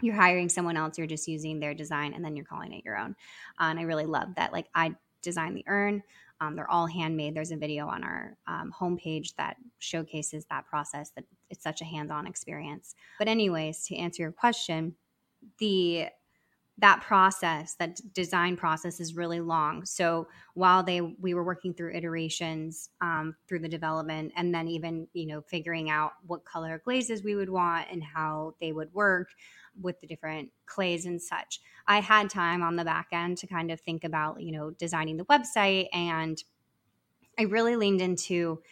you're 0.00 0.14
hiring 0.14 0.48
someone 0.48 0.76
else, 0.76 0.98
you're 0.98 1.06
just 1.06 1.28
using 1.28 1.60
their 1.60 1.74
design 1.74 2.14
and 2.14 2.24
then 2.24 2.36
you're 2.36 2.44
calling 2.44 2.72
it 2.72 2.84
your 2.84 2.98
own. 2.98 3.14
Uh, 3.60 3.64
and 3.64 3.78
I 3.78 3.82
really 3.82 4.06
love 4.06 4.34
that. 4.36 4.52
Like 4.52 4.66
I 4.74 4.94
designed 5.22 5.56
the 5.56 5.64
urn. 5.66 6.02
Um, 6.40 6.56
they're 6.56 6.70
all 6.70 6.88
handmade. 6.88 7.34
There's 7.34 7.52
a 7.52 7.56
video 7.56 7.86
on 7.86 8.02
our 8.02 8.36
um, 8.48 8.72
homepage 8.76 9.36
that 9.36 9.56
showcases 9.78 10.44
that 10.46 10.66
process. 10.66 11.10
That 11.10 11.24
it's 11.50 11.62
such 11.62 11.80
a 11.82 11.84
hands-on 11.84 12.26
experience. 12.26 12.96
But 13.18 13.28
anyways, 13.28 13.86
to 13.86 13.96
answer 13.96 14.22
your 14.22 14.32
question, 14.32 14.96
the 15.58 16.06
that 16.78 17.02
process, 17.02 17.74
that 17.74 18.00
design 18.14 18.56
process, 18.56 18.98
is 18.98 19.14
really 19.14 19.40
long. 19.40 19.84
So 19.84 20.28
while 20.54 20.82
they 20.82 21.00
we 21.00 21.34
were 21.34 21.44
working 21.44 21.74
through 21.74 21.94
iterations 21.94 22.88
um, 23.00 23.36
through 23.46 23.60
the 23.60 23.68
development, 23.68 24.32
and 24.36 24.54
then 24.54 24.68
even 24.68 25.06
you 25.12 25.26
know 25.26 25.42
figuring 25.42 25.90
out 25.90 26.12
what 26.26 26.44
color 26.44 26.80
glazes 26.84 27.22
we 27.22 27.34
would 27.34 27.50
want 27.50 27.88
and 27.90 28.02
how 28.02 28.54
they 28.60 28.72
would 28.72 28.92
work 28.94 29.28
with 29.80 30.00
the 30.00 30.06
different 30.06 30.50
clays 30.66 31.06
and 31.06 31.20
such. 31.20 31.60
I 31.86 32.00
had 32.00 32.30
time 32.30 32.62
on 32.62 32.76
the 32.76 32.84
back 32.84 33.08
end 33.12 33.38
to 33.38 33.46
kind 33.46 33.70
of 33.70 33.80
think 33.80 34.04
about, 34.04 34.42
you 34.42 34.52
know, 34.52 34.70
designing 34.70 35.16
the 35.16 35.24
website. 35.24 35.88
And 35.92 36.42
I 37.38 37.42
really 37.42 37.76
leaned 37.76 38.00
into 38.00 38.62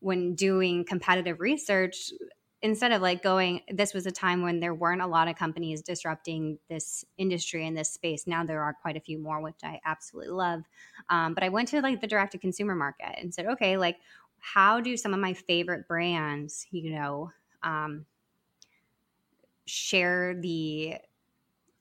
when 0.00 0.34
doing 0.34 0.84
competitive 0.84 1.40
research, 1.40 2.12
instead 2.62 2.92
of 2.92 3.00
like 3.00 3.22
going, 3.22 3.62
this 3.70 3.94
was 3.94 4.06
a 4.06 4.10
time 4.10 4.42
when 4.42 4.60
there 4.60 4.74
weren't 4.74 5.00
a 5.02 5.06
lot 5.06 5.28
of 5.28 5.36
companies 5.36 5.82
disrupting 5.82 6.58
this 6.68 7.04
industry 7.16 7.66
in 7.66 7.74
this 7.74 7.90
space. 7.90 8.26
Now 8.26 8.44
there 8.44 8.62
are 8.62 8.74
quite 8.74 8.96
a 8.96 9.00
few 9.00 9.18
more, 9.18 9.40
which 9.40 9.60
I 9.62 9.80
absolutely 9.84 10.32
love. 10.32 10.62
Um, 11.08 11.34
but 11.34 11.42
I 11.42 11.48
went 11.48 11.68
to 11.68 11.80
like 11.80 12.00
the 12.00 12.06
direct 12.06 12.32
to 12.32 12.38
consumer 12.38 12.74
market 12.74 13.18
and 13.18 13.32
said, 13.32 13.46
okay, 13.46 13.76
like, 13.76 13.96
how 14.38 14.80
do 14.80 14.96
some 14.96 15.12
of 15.12 15.20
my 15.20 15.34
favorite 15.34 15.86
brands, 15.86 16.66
you 16.70 16.92
know, 16.92 17.30
um, 17.62 18.06
share 19.66 20.34
the 20.40 20.96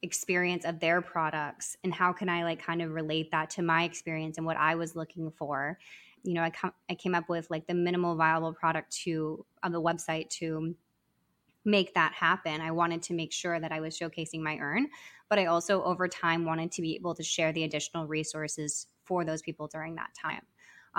experience 0.02 0.66
of 0.66 0.80
their 0.80 1.02
products 1.02 1.76
and 1.84 1.94
how 1.94 2.14
can 2.14 2.30
I 2.30 2.44
like 2.44 2.64
kind 2.64 2.82
of 2.82 2.92
relate 2.92 3.32
that 3.32 3.50
to 3.52 3.62
my 3.62 3.84
experience 3.84 4.38
and 4.38 4.46
what 4.46 4.58
I 4.58 4.76
was 4.76 4.96
looking 4.96 5.32
for. 5.32 5.78
You 6.24 6.34
know, 6.34 6.44
I 6.44 6.50
com- 6.50 6.74
I 6.90 6.96
came 6.96 7.16
up 7.16 7.30
with 7.30 7.50
like 7.50 7.68
the 7.68 7.74
minimal 7.74 8.16
viable 8.16 8.54
product 8.54 8.92
to 9.04 9.46
on 9.64 9.72
the 9.72 9.82
website 9.82 10.30
to 10.32 10.76
make 11.66 11.94
that 11.94 12.14
happen. 12.14 12.62
I 12.62 12.72
wanted 12.72 13.02
to 13.04 13.14
make 13.14 13.32
sure 13.32 13.60
that 13.60 13.72
I 13.72 13.80
was 13.80 13.98
showcasing 13.98 14.42
my 14.42 14.58
urn, 14.58 14.88
but 15.30 15.40
I 15.40 15.46
also 15.46 15.84
over 15.84 16.08
time 16.08 16.46
wanted 16.46 16.72
to 16.74 16.82
be 16.82 16.96
able 16.96 17.14
to 17.16 17.24
share 17.24 17.52
the 17.52 17.64
additional 17.64 18.08
resources 18.08 18.88
for 19.04 19.26
those 19.26 19.42
people 19.42 19.68
during 19.68 19.96
that 19.96 20.12
time. 20.20 20.42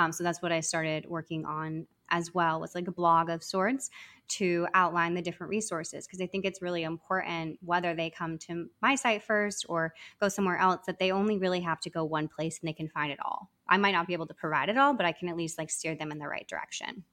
Um, 0.00 0.12
so 0.12 0.25
that's 0.25 0.40
what 0.40 0.50
I 0.50 0.61
started 0.61 1.04
working 1.07 1.45
on 1.45 1.87
as 2.11 2.33
well 2.33 2.59
was 2.59 2.75
like 2.75 2.88
a 2.88 2.92
blog 2.92 3.28
of 3.28 3.42
sorts 3.42 3.90
to 4.28 4.66
outline 4.73 5.14
the 5.14 5.21
different 5.21 5.50
resources 5.50 6.07
because 6.07 6.21
I 6.21 6.26
think 6.26 6.45
it's 6.45 6.62
really 6.62 6.85
important 6.85 7.59
whether 7.62 7.95
they 7.95 8.11
come 8.11 8.38
to 8.38 8.66
my 8.80 8.95
site 8.95 9.23
first 9.23 9.66
or 9.69 9.92
go 10.21 10.28
somewhere 10.28 10.57
else 10.57 10.80
that 10.87 10.99
they 10.99 11.12
only 11.12 11.37
really 11.37 11.61
have 11.61 11.80
to 11.80 11.90
go 11.90 12.04
one 12.04 12.28
place 12.28 12.59
and 12.61 12.69
they 12.69 12.73
can 12.73 12.88
find 12.88 13.12
it 13.12 13.19
all. 13.23 13.50
I 13.69 13.76
might 13.76 13.92
not 13.92 14.07
be 14.07 14.14
able 14.14 14.26
to 14.28 14.35
provide 14.35 14.71
it 14.71 14.78
all, 14.78 14.95
but 14.95 15.04
I 15.04 15.12
can 15.12 15.28
at 15.28 15.37
least 15.37 15.59
like 15.59 15.71
steer 15.71 15.95
them 15.95 16.12
in 16.12 16.19
the 16.19 16.28
right 16.28 16.49
direction. 16.49 17.04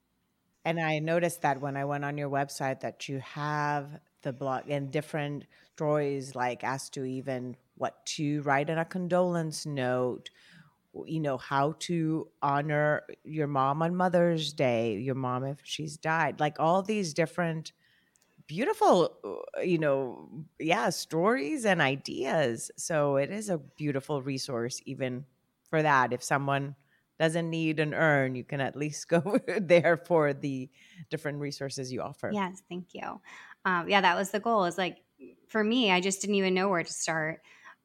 And 0.63 0.79
I 0.79 0.99
noticed 0.99 1.41
that 1.41 1.59
when 1.59 1.75
I 1.75 1.85
went 1.85 2.05
on 2.05 2.17
your 2.17 2.29
website 2.29 2.81
that 2.81 3.09
you 3.09 3.19
have 3.19 3.99
the 4.21 4.33
blog 4.33 4.69
and 4.69 4.91
different 4.91 5.45
stories 5.75 6.35
like 6.35 6.63
as 6.63 6.89
to 6.91 7.03
even 7.03 7.57
what 7.75 8.05
to 8.05 8.41
write 8.43 8.69
in 8.69 8.77
a 8.77 8.85
condolence 8.85 9.65
note 9.65 10.29
you 11.07 11.19
know 11.19 11.37
how 11.37 11.73
to 11.79 12.27
honor 12.41 13.03
your 13.23 13.47
mom 13.47 13.81
on 13.81 13.95
mother's 13.95 14.53
day 14.53 14.97
your 14.97 15.15
mom 15.15 15.43
if 15.43 15.59
she's 15.63 15.97
died 15.97 16.39
like 16.39 16.59
all 16.59 16.81
these 16.81 17.13
different 17.13 17.73
beautiful 18.47 19.43
uh, 19.57 19.61
you 19.61 19.77
know 19.77 20.29
yeah 20.59 20.89
stories 20.89 21.65
and 21.65 21.81
ideas. 21.81 22.71
So 22.77 23.17
it 23.17 23.29
is 23.29 23.49
a 23.49 23.57
beautiful 23.57 24.21
resource 24.21 24.81
even 24.85 25.25
for 25.69 25.81
that. 25.81 26.13
If 26.13 26.23
someone 26.23 26.75
doesn't 27.19 27.49
need 27.49 27.79
an 27.79 27.93
urn 27.93 28.35
you 28.35 28.43
can 28.43 28.61
at 28.61 28.75
least 28.75 29.07
go 29.09 29.39
there 29.59 29.97
for 29.97 30.33
the 30.33 30.69
different 31.09 31.39
resources 31.39 31.91
you 31.91 32.01
offer. 32.01 32.31
Yes 32.33 32.63
thank 32.69 32.93
you. 32.93 33.21
Um, 33.65 33.89
yeah 33.89 34.01
that 34.01 34.15
was 34.15 34.31
the 34.31 34.39
goal. 34.39 34.65
Is 34.65 34.77
like 34.77 34.97
for 35.47 35.63
me 35.63 35.91
i 35.91 35.99
just 35.99 36.21
didn't 36.21 36.35
even 36.35 36.53
know 36.53 36.69
where 36.69 36.83
to 36.83 36.93
start. 36.93 37.41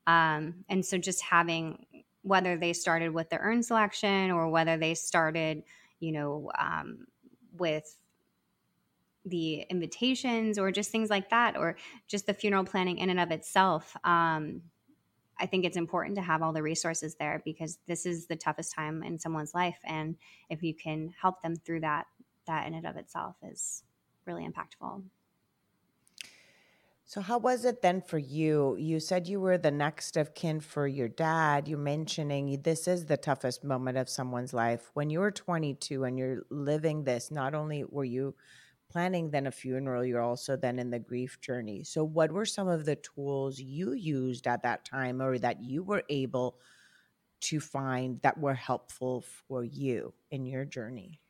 Um, 0.06 0.64
and 0.68 0.84
so 0.84 0.98
just 0.98 1.22
having 1.22 1.86
whether 2.22 2.56
they 2.56 2.72
started 2.72 3.12
with 3.12 3.30
the 3.30 3.38
urn 3.38 3.62
selection 3.62 4.30
or 4.30 4.48
whether 4.48 4.76
they 4.76 4.94
started, 4.94 5.62
you 6.00 6.12
know, 6.12 6.50
um, 6.58 7.06
with 7.56 7.96
the 9.24 9.60
invitations 9.70 10.58
or 10.58 10.72
just 10.72 10.90
things 10.90 11.10
like 11.10 11.30
that, 11.30 11.56
or 11.56 11.76
just 12.08 12.26
the 12.26 12.34
funeral 12.34 12.64
planning 12.64 12.98
in 12.98 13.10
and 13.10 13.20
of 13.20 13.30
itself. 13.30 13.96
Um, 14.04 14.62
I 15.38 15.46
think 15.46 15.64
it's 15.64 15.76
important 15.76 16.16
to 16.16 16.22
have 16.22 16.42
all 16.42 16.52
the 16.52 16.62
resources 16.62 17.16
there 17.16 17.42
because 17.44 17.78
this 17.86 18.06
is 18.06 18.26
the 18.26 18.36
toughest 18.36 18.74
time 18.74 19.02
in 19.02 19.18
someone's 19.18 19.54
life, 19.54 19.78
and 19.84 20.16
if 20.48 20.62
you 20.62 20.74
can 20.74 21.12
help 21.20 21.42
them 21.42 21.56
through 21.56 21.80
that, 21.80 22.06
that 22.46 22.66
in 22.66 22.74
and 22.74 22.86
of 22.86 22.96
itself 22.96 23.36
is 23.42 23.82
really 24.26 24.46
impactful. 24.46 25.02
So, 27.12 27.20
how 27.20 27.36
was 27.36 27.66
it 27.66 27.82
then 27.82 28.00
for 28.00 28.16
you? 28.16 28.74
You 28.78 28.98
said 28.98 29.28
you 29.28 29.38
were 29.38 29.58
the 29.58 29.70
next 29.70 30.16
of 30.16 30.32
kin 30.32 30.60
for 30.60 30.86
your 30.86 31.08
dad. 31.08 31.68
You're 31.68 31.76
mentioning 31.76 32.62
this 32.62 32.88
is 32.88 33.04
the 33.04 33.18
toughest 33.18 33.62
moment 33.62 33.98
of 33.98 34.08
someone's 34.08 34.54
life. 34.54 34.90
When 34.94 35.10
you 35.10 35.20
were 35.20 35.30
22 35.30 36.04
and 36.04 36.18
you're 36.18 36.38
living 36.48 37.04
this, 37.04 37.30
not 37.30 37.54
only 37.54 37.84
were 37.84 38.06
you 38.06 38.34
planning 38.90 39.30
then 39.30 39.46
a 39.46 39.50
funeral, 39.50 40.06
you're 40.06 40.22
also 40.22 40.56
then 40.56 40.78
in 40.78 40.88
the 40.88 40.98
grief 40.98 41.38
journey. 41.42 41.84
So, 41.84 42.02
what 42.02 42.32
were 42.32 42.46
some 42.46 42.68
of 42.68 42.86
the 42.86 42.96
tools 42.96 43.58
you 43.58 43.92
used 43.92 44.46
at 44.46 44.62
that 44.62 44.86
time 44.86 45.20
or 45.20 45.36
that 45.36 45.62
you 45.62 45.82
were 45.82 46.04
able 46.08 46.56
to 47.42 47.60
find 47.60 48.22
that 48.22 48.38
were 48.38 48.54
helpful 48.54 49.22
for 49.46 49.62
you 49.62 50.14
in 50.30 50.46
your 50.46 50.64
journey? 50.64 51.20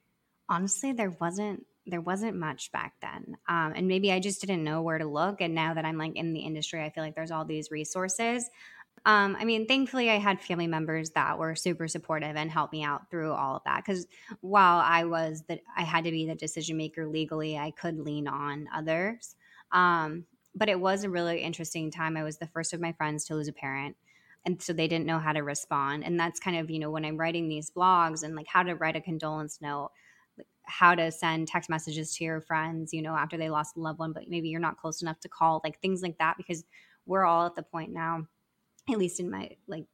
Honestly, 0.49 0.93
there 0.93 1.11
wasn't 1.11 1.67
there 1.87 2.01
wasn't 2.01 2.37
much 2.37 2.71
back 2.73 2.95
then. 3.03 3.37
Um, 3.49 3.73
and 3.75 3.89
maybe 3.89 4.13
I 4.13 4.21
just 4.21 4.41
didn't 4.41 4.65
know 4.65 4.83
where 4.83 4.99
to 4.99 5.07
look. 5.07 5.41
And 5.41 5.55
now 5.55 5.75
that 5.75 5.85
I'm 5.85 5.99
like 5.99 6.17
in 6.17 6.33
the 6.33 6.41
industry, 6.41 6.83
I 6.83 6.91
feel 6.91 7.03
like 7.03 7.15
there's 7.15 7.31
all 7.31 7.45
these 7.45 7.71
resources. 7.71 8.49
Um, 9.05 9.37
I 9.39 9.45
mean, 9.45 9.67
thankfully, 9.67 10.11
I 10.11 10.19
had 10.19 10.41
family 10.41 10.69
members 10.69 11.11
that 11.11 11.39
were 11.39 11.57
super 11.57 11.89
supportive 11.89 12.37
and 12.37 12.51
helped 12.51 12.73
me 12.73 12.85
out 12.85 13.11
through 13.11 13.33
all 13.33 13.57
of 13.57 13.65
that. 13.65 13.83
Because 13.85 14.07
while 14.41 14.79
I 14.79 15.05
was 15.05 15.43
that, 15.49 15.61
I 15.77 15.83
had 15.83 16.05
to 16.05 16.13
be 16.13 16.27
the 16.27 16.37
decision 16.37 16.77
maker 16.77 17.09
legally, 17.09 17.59
I 17.59 17.73
could 17.73 17.99
lean 17.99 18.29
on 18.29 18.69
others. 18.73 19.35
Um, 19.73 20.27
but 20.55 20.69
it 20.69 20.79
was 20.79 21.03
a 21.03 21.11
really 21.11 21.41
interesting 21.41 21.91
time. 21.91 22.17
I 22.17 22.23
was 22.23 22.37
the 22.37 22.47
first 22.47 22.75
of 22.75 22.81
my 22.81 22.93
friends 22.93 23.25
to 23.25 23.35
lose 23.35 23.49
a 23.49 23.53
parent. 23.53 23.97
And 24.45 24.61
so 24.61 24.73
they 24.73 24.89
didn't 24.89 25.07
know 25.07 25.19
how 25.19 25.33
to 25.33 25.43
respond. 25.43 26.05
And 26.05 26.19
that's 26.19 26.41
kind 26.41 26.57
of, 26.57 26.71
you 26.71 26.79
know, 26.79 26.91
when 26.91 27.05
I'm 27.05 27.17
writing 27.17 27.49
these 27.49 27.71
blogs 27.71 28.23
and 28.23 28.37
like 28.37 28.49
how 28.49 28.63
to 28.63 28.75
write 28.75 28.97
a 28.97 29.01
condolence 29.01 29.61
note, 29.61 29.91
how 30.65 30.95
to 30.95 31.11
send 31.11 31.49
text 31.49 31.69
messages 31.69 32.15
to 32.17 32.25
your 32.25 32.41
friends, 32.41 32.93
you 32.93 33.03
know, 33.03 33.15
after 33.15 33.37
they 33.37 33.51
lost 33.51 33.77
a 33.77 33.81
loved 33.81 33.99
one, 33.99 34.13
but 34.13 34.29
maybe 34.29 34.49
you're 34.49 34.61
not 34.61 34.77
close 34.77 35.03
enough 35.03 35.21
to 35.21 35.29
call, 35.29 35.61
like 35.65 35.81
things 35.81 36.03
like 36.03 36.19
that, 36.19 36.37
because 36.37 36.65
we're 37.07 37.25
all 37.25 37.47
at 37.47 37.57
the 37.57 37.63
point 37.63 37.93
now 37.93 38.27
at 38.91 38.99
least 38.99 39.21
in 39.21 39.31
my 39.31 39.51
like 39.67 39.85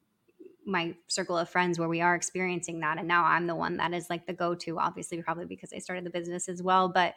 my 0.67 0.95
circle 1.07 1.39
of 1.39 1.49
friends 1.49 1.79
where 1.79 1.89
we 1.89 2.01
are 2.01 2.15
experiencing 2.15 2.81
that 2.81 2.99
and 2.99 3.09
now 3.09 3.25
i'm 3.25 3.47
the 3.47 3.55
one 3.55 3.77
that 3.79 3.93
is 3.93 4.11
like 4.11 4.27
the 4.27 4.33
go-to 4.33 4.79
obviously 4.79 5.21
probably 5.23 5.47
because 5.47 5.73
i 5.73 5.79
started 5.79 6.05
the 6.05 6.11
business 6.11 6.49
as 6.49 6.63
well 6.63 6.89
but 6.89 7.15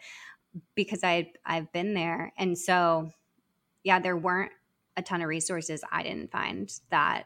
because 0.76 1.04
i 1.04 1.30
i've 1.46 1.72
been 1.72 1.94
there 1.94 2.32
and 2.38 2.58
so 2.58 3.10
yeah 3.84 4.00
there 4.00 4.18
weren't 4.18 4.52
a 4.98 5.02
ton 5.02 5.22
of 5.22 5.28
resources 5.28 5.82
i 5.92 6.04
didn't 6.04 6.32
find 6.32 6.72
that 6.90 7.26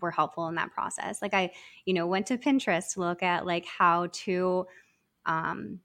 were 0.00 0.10
helpful 0.10 0.48
in 0.48 0.54
that 0.54 0.72
process. 0.72 1.20
Like 1.22 1.34
i 1.34 1.52
you 1.84 1.94
know 1.94 2.06
went 2.06 2.26
to 2.26 2.38
pinterest 2.38 2.94
to 2.94 3.00
look 3.00 3.22
at 3.22 3.46
like 3.46 3.66
how 3.66 4.08
to 4.12 4.66
um 5.26 5.80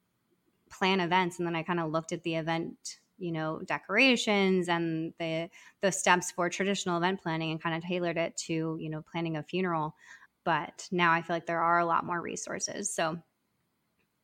plan 0.70 1.00
events 1.00 1.38
and 1.38 1.48
then 1.48 1.56
i 1.56 1.64
kind 1.64 1.80
of 1.80 1.92
looked 1.92 2.12
at 2.12 2.24
the 2.24 2.36
event 2.36 3.00
you 3.18 3.32
know 3.32 3.62
decorations 3.66 4.68
and 4.68 5.14
the 5.20 5.50
the 5.82 5.92
steps 5.92 6.32
for 6.32 6.50
traditional 6.50 6.98
event 6.98 7.22
planning 7.22 7.52
and 7.52 7.62
kind 7.62 7.76
of 7.76 7.84
tailored 7.84 8.18
it 8.18 8.36
to 8.36 8.78
you 8.80 8.90
know 8.90 9.02
planning 9.02 9.38
a 9.38 9.44
funeral. 9.44 9.96
But 10.44 10.88
now 10.92 11.12
i 11.12 11.22
feel 11.22 11.36
like 11.36 11.46
there 11.46 11.62
are 11.62 11.80
a 11.80 11.86
lot 11.86 12.06
more 12.06 12.22
resources. 12.22 12.94
So 12.94 13.20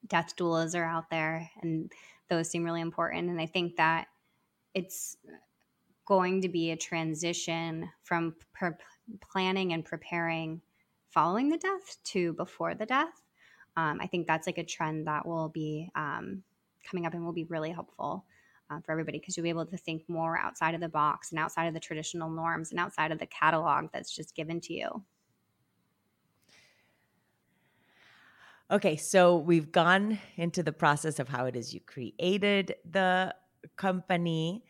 death 0.08 0.36
doulas 0.36 0.78
are 0.78 0.84
out 0.84 1.10
there 1.10 1.50
and 1.62 1.92
those 2.30 2.50
seem 2.50 2.64
really 2.64 2.82
important. 2.82 3.30
And 3.30 3.40
i 3.40 3.46
think 3.46 3.78
that 3.78 4.08
it's 4.74 5.18
going 6.06 6.42
to 6.42 6.50
be 6.50 6.72
a 6.72 6.78
transition 6.78 7.90
from 8.04 8.36
per- 8.54 8.78
planning 9.32 9.74
and 9.74 9.86
preparing 9.86 10.62
following 11.10 11.50
the 11.50 11.58
death 11.58 11.98
to 12.04 12.34
before 12.34 12.74
the 12.74 12.86
death 12.86 13.22
um, 13.78 14.00
i 14.02 14.08
think 14.08 14.28
that's 14.28 14.48
like 14.48 14.58
a 14.58 14.64
trend 14.64 15.08
that 15.08 15.26
will 15.26 15.50
be 15.50 15.90
um, 15.96 16.44
coming 16.90 17.06
up 17.06 17.14
and 17.14 17.24
will 17.24 17.34
be 17.34 17.46
really 17.46 17.72
helpful 17.72 18.26
uh, 18.72 18.80
for 18.82 18.92
everybody 18.92 19.20
because 19.20 19.36
you'll 19.36 19.44
be 19.44 19.50
able 19.50 19.66
to 19.66 19.78
think 19.78 20.08
more 20.08 20.38
outside 20.38 20.74
of 20.74 20.82
the 20.82 20.90
box 20.90 21.32
and 21.32 21.40
outside 21.40 21.66
of 21.66 21.74
the 21.74 21.80
traditional 21.80 22.30
norms 22.30 22.72
and 22.72 22.80
outside 22.80 23.12
of 23.12 23.20
the 23.20 23.26
catalog 23.26 23.88
that's 23.94 24.16
just 24.16 24.36
given 24.36 24.62
to 24.62 24.74
you. 24.74 25.04
Okay, 28.72 28.96
so 28.96 29.36
we've 29.36 29.72
gone 29.72 30.20
into 30.38 30.64
the 30.64 30.72
process 30.72 31.20
of 31.20 31.28
how 31.28 31.46
it 31.46 31.58
is 31.58 31.74
you 31.74 31.82
created 31.82 32.76
the 32.90 33.36
company. 33.76 34.64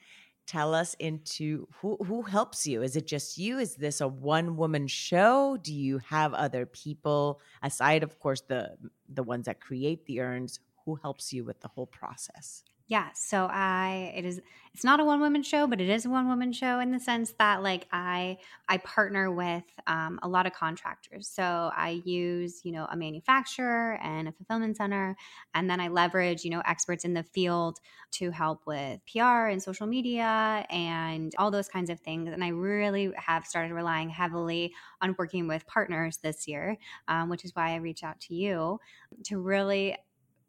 Tell 0.48 0.74
us 0.74 0.96
into 0.96 1.68
who 1.80 1.98
who 2.04 2.24
helps 2.24 2.68
you. 2.68 2.82
Is 2.82 2.96
it 2.96 3.08
just 3.08 3.38
you? 3.38 3.58
Is 3.60 3.76
this 3.76 4.02
a 4.02 4.08
one 4.08 4.58
woman 4.58 4.88
show? 4.88 5.58
Do 5.62 5.74
you 5.74 6.00
have 6.00 6.34
other 6.34 6.66
people 6.66 7.40
aside, 7.64 8.04
of 8.04 8.20
course, 8.20 8.42
the 8.42 8.76
the 9.08 9.24
ones 9.24 9.46
that 9.46 9.62
create 9.62 10.06
the 10.06 10.20
urns? 10.20 10.60
Who 10.86 10.96
helps 10.96 11.32
you 11.32 11.46
with 11.46 11.62
the 11.62 11.70
whole 11.70 11.86
process? 11.88 12.64
Yeah, 12.92 13.12
so 13.14 13.46
I 13.50 14.12
it 14.18 14.26
is 14.26 14.42
it's 14.74 14.84
not 14.84 15.00
a 15.00 15.06
one 15.06 15.22
woman 15.22 15.44
show, 15.44 15.66
but 15.66 15.80
it 15.80 15.88
is 15.88 16.06
a 16.06 16.10
one 16.10 16.28
woman 16.28 16.52
show 16.52 16.82
in 16.82 16.92
the 16.92 17.00
sense 17.00 17.32
that 17.40 17.64
like 17.64 17.88
I 17.94 18.38
I 18.68 18.80
partner 18.80 19.32
with 19.32 19.64
um, 19.88 20.20
a 20.22 20.28
lot 20.28 20.46
of 20.46 20.52
contractors. 20.52 21.30
So 21.30 21.72
I 21.74 22.02
use 22.04 22.66
you 22.66 22.74
know 22.74 22.86
a 22.92 22.98
manufacturer 22.98 23.98
and 24.04 24.28
a 24.28 24.34
fulfillment 24.34 24.76
center, 24.76 25.16
and 25.54 25.70
then 25.70 25.80
I 25.80 25.88
leverage 25.88 26.44
you 26.44 26.50
know 26.52 26.62
experts 26.66 27.06
in 27.06 27.14
the 27.14 27.24
field 27.24 27.80
to 28.16 28.30
help 28.30 28.66
with 28.68 29.00
PR 29.06 29.48
and 29.48 29.64
social 29.64 29.88
media 29.88 30.66
and 30.70 31.34
all 31.38 31.50
those 31.50 31.70
kinds 31.70 31.90
of 31.90 32.02
things. 32.02 32.28
And 32.30 32.44
I 32.44 32.50
really 32.50 33.14
have 33.16 33.46
started 33.48 33.74
relying 33.74 34.10
heavily 34.10 34.74
on 35.00 35.16
working 35.18 35.48
with 35.48 35.66
partners 35.66 36.18
this 36.18 36.46
year, 36.46 36.76
um, 37.08 37.30
which 37.30 37.46
is 37.46 37.56
why 37.56 37.70
I 37.72 37.76
reach 37.78 38.04
out 38.04 38.20
to 38.22 38.36
you 38.36 38.82
to 39.24 39.40
really 39.40 39.96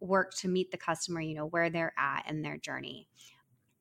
work 0.02 0.34
to 0.34 0.48
meet 0.48 0.70
the 0.70 0.76
customer, 0.76 1.20
you 1.20 1.34
know, 1.34 1.46
where 1.46 1.70
they're 1.70 1.94
at 1.96 2.28
in 2.28 2.42
their 2.42 2.56
journey. 2.56 3.08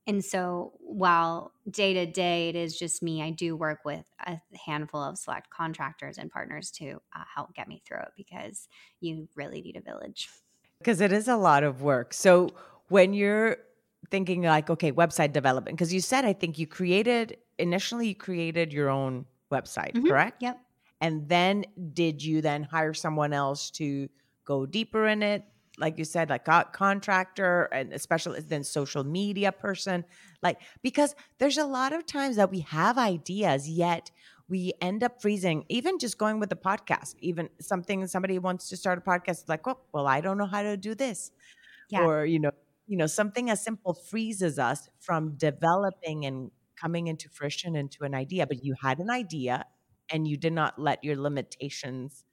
And 0.08 0.24
so 0.24 0.74
while 0.80 1.54
day 1.70 1.94
to 1.94 2.06
day 2.06 2.50
it 2.50 2.56
is 2.56 2.78
just 2.78 3.04
me, 3.04 3.22
I 3.22 3.30
do 3.30 3.56
work 3.56 3.80
with 3.86 4.06
a 4.26 4.40
handful 4.66 5.02
of 5.02 5.18
select 5.18 5.50
contractors 5.50 6.18
and 6.18 6.32
partners 6.32 6.72
to 6.72 7.02
uh, 7.16 7.24
help 7.34 7.54
get 7.54 7.68
me 7.68 7.82
through 7.86 8.00
it 8.00 8.10
because 8.18 8.68
you 9.00 9.28
really 9.36 9.62
need 9.62 9.78
a 9.78 9.82
village. 9.82 10.30
Because 10.80 11.02
it 11.02 11.12
is 11.12 11.28
a 11.28 11.38
lot 11.38 11.64
of 11.64 11.82
work. 11.82 12.14
So 12.14 12.50
when 12.88 13.14
you're 13.14 13.58
thinking 14.10 14.42
like, 14.42 14.70
okay, 14.70 14.92
website 14.92 15.34
development, 15.34 15.78
because 15.78 15.94
you 15.94 16.02
said, 16.02 16.26
I 16.26 16.34
think 16.34 16.58
you 16.58 16.66
created, 16.66 17.38
initially 17.60 18.10
you 18.10 18.16
created 18.16 18.74
your 18.74 18.90
own 18.90 19.26
website, 19.52 19.94
mm-hmm. 19.94 20.08
correct? 20.08 20.42
Yep. 20.42 20.60
And 21.00 21.30
then 21.30 21.66
did 21.94 22.24
you 22.24 22.42
then 22.42 22.64
hire 22.64 22.94
someone 22.94 23.34
else 23.34 23.70
to 23.72 24.10
go 24.46 24.66
deeper 24.66 25.08
in 25.08 25.22
it? 25.24 25.44
Like 25.78 25.98
you 25.98 26.06
said, 26.06 26.30
like 26.30 26.48
a 26.48 26.66
contractor 26.72 27.64
and 27.72 27.94
especially 27.94 28.40
then 28.42 28.64
social 28.64 29.04
media 29.04 29.52
person. 29.52 30.06
Like, 30.44 30.60
because 30.82 31.16
there's 31.38 31.58
a 31.58 31.66
lot 31.66 31.94
of 31.94 32.06
times 32.06 32.36
that 32.36 32.52
we 32.52 32.60
have 32.62 32.98
ideas, 32.98 33.70
yet 33.70 34.12
we 34.50 34.74
end 34.82 35.04
up 35.04 35.22
freezing, 35.22 35.64
even 35.70 35.98
just 35.98 36.18
going 36.18 36.40
with 36.40 36.50
the 36.50 36.56
podcast, 36.56 37.16
even 37.20 37.50
something 37.60 38.06
somebody 38.08 38.38
wants 38.38 38.68
to 38.70 38.78
start 38.78 38.98
a 38.98 39.02
podcast, 39.02 39.48
like, 39.48 39.66
oh, 39.68 39.80
well, 39.94 40.08
I 40.08 40.20
don't 40.20 40.38
know 40.38 40.46
how 40.46 40.62
to 40.62 40.76
do 40.76 40.94
this. 40.94 41.32
Yeah. 41.90 42.04
Or, 42.06 42.26
you 42.26 42.40
know, 42.40 42.52
you 42.88 42.98
know, 42.98 43.08
something 43.08 43.50
as 43.50 43.64
simple 43.64 43.94
freezes 43.94 44.60
us 44.60 44.90
from 45.00 45.36
developing 45.38 46.26
and 46.26 46.52
coming 46.76 47.08
into 47.08 47.30
fruition 47.30 47.76
into 47.76 48.04
an 48.04 48.14
idea. 48.14 48.46
But 48.46 48.66
you 48.66 48.76
had 48.82 49.00
an 49.00 49.10
idea 49.10 49.66
and 50.12 50.28
you 50.28 50.36
did 50.36 50.52
not 50.52 50.78
let 50.78 51.04
your 51.04 51.16
limitations 51.16 52.26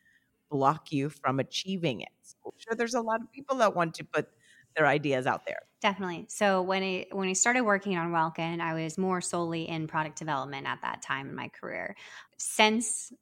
block 0.51 0.93
you 0.93 1.09
from 1.09 1.41
achieving 1.41 2.01
it. 2.01 2.09
So 2.23 2.37
I'm 2.47 2.53
sure 2.57 2.75
there's 2.77 2.95
a 2.95 3.01
lot 3.01 3.21
of 3.21 3.31
people 3.33 3.57
that 3.57 3.75
want 3.75 3.95
to 3.95 4.05
put 4.05 4.29
their 4.77 4.87
ideas 4.87 5.27
out 5.27 5.47
there. 5.47 5.61
Definitely. 5.81 6.27
So 6.29 6.63
when 6.63 6.83
I 6.83 7.07
when 7.13 7.29
I 7.29 7.33
started 7.33 7.63
working 7.63 7.97
on 7.97 8.13
Welkin, 8.13 8.61
I 8.61 8.75
was 8.75 8.99
more 8.99 9.21
solely 9.21 9.69
in 9.69 9.87
product 9.87 10.19
development 10.19 10.67
at 10.67 10.83
that 10.83 11.03
time 11.03 11.29
in 11.29 11.35
my 11.35 11.49
career. 11.49 11.97
Since 12.37 13.13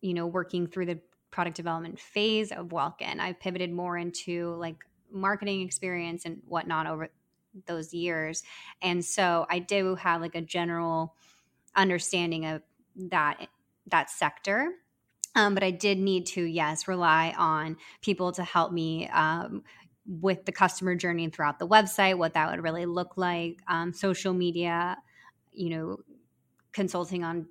you 0.00 0.14
know 0.14 0.26
working 0.26 0.66
through 0.66 0.86
the 0.86 1.00
product 1.30 1.56
development 1.56 1.98
phase 1.98 2.52
of 2.52 2.72
Welkin, 2.72 3.20
I've 3.20 3.38
pivoted 3.40 3.72
more 3.72 3.98
into 3.98 4.54
like 4.54 4.76
marketing 5.10 5.62
experience 5.62 6.24
and 6.24 6.42
whatnot 6.46 6.86
over 6.86 7.08
those 7.66 7.94
years. 7.94 8.42
And 8.82 9.04
so 9.04 9.46
I 9.48 9.58
do 9.58 9.94
have 9.96 10.20
like 10.20 10.34
a 10.34 10.40
general 10.40 11.14
understanding 11.74 12.46
of 12.46 12.62
that 12.96 13.48
that 13.88 14.10
sector 14.10 14.72
um, 15.36 15.54
but 15.54 15.62
I 15.62 15.70
did 15.70 15.98
need 15.98 16.26
to, 16.28 16.42
yes, 16.42 16.88
rely 16.88 17.34
on 17.36 17.76
people 18.00 18.32
to 18.32 18.42
help 18.42 18.72
me 18.72 19.06
um, 19.08 19.62
with 20.06 20.44
the 20.46 20.52
customer 20.52 20.94
journey 20.94 21.28
throughout 21.28 21.58
the 21.58 21.68
website, 21.68 22.16
what 22.18 22.34
that 22.34 22.50
would 22.50 22.62
really 22.62 22.86
look 22.86 23.16
like, 23.16 23.60
um, 23.68 23.92
social 23.92 24.32
media, 24.32 24.96
you 25.52 25.70
know, 25.70 25.98
consulting 26.72 27.22
on 27.22 27.46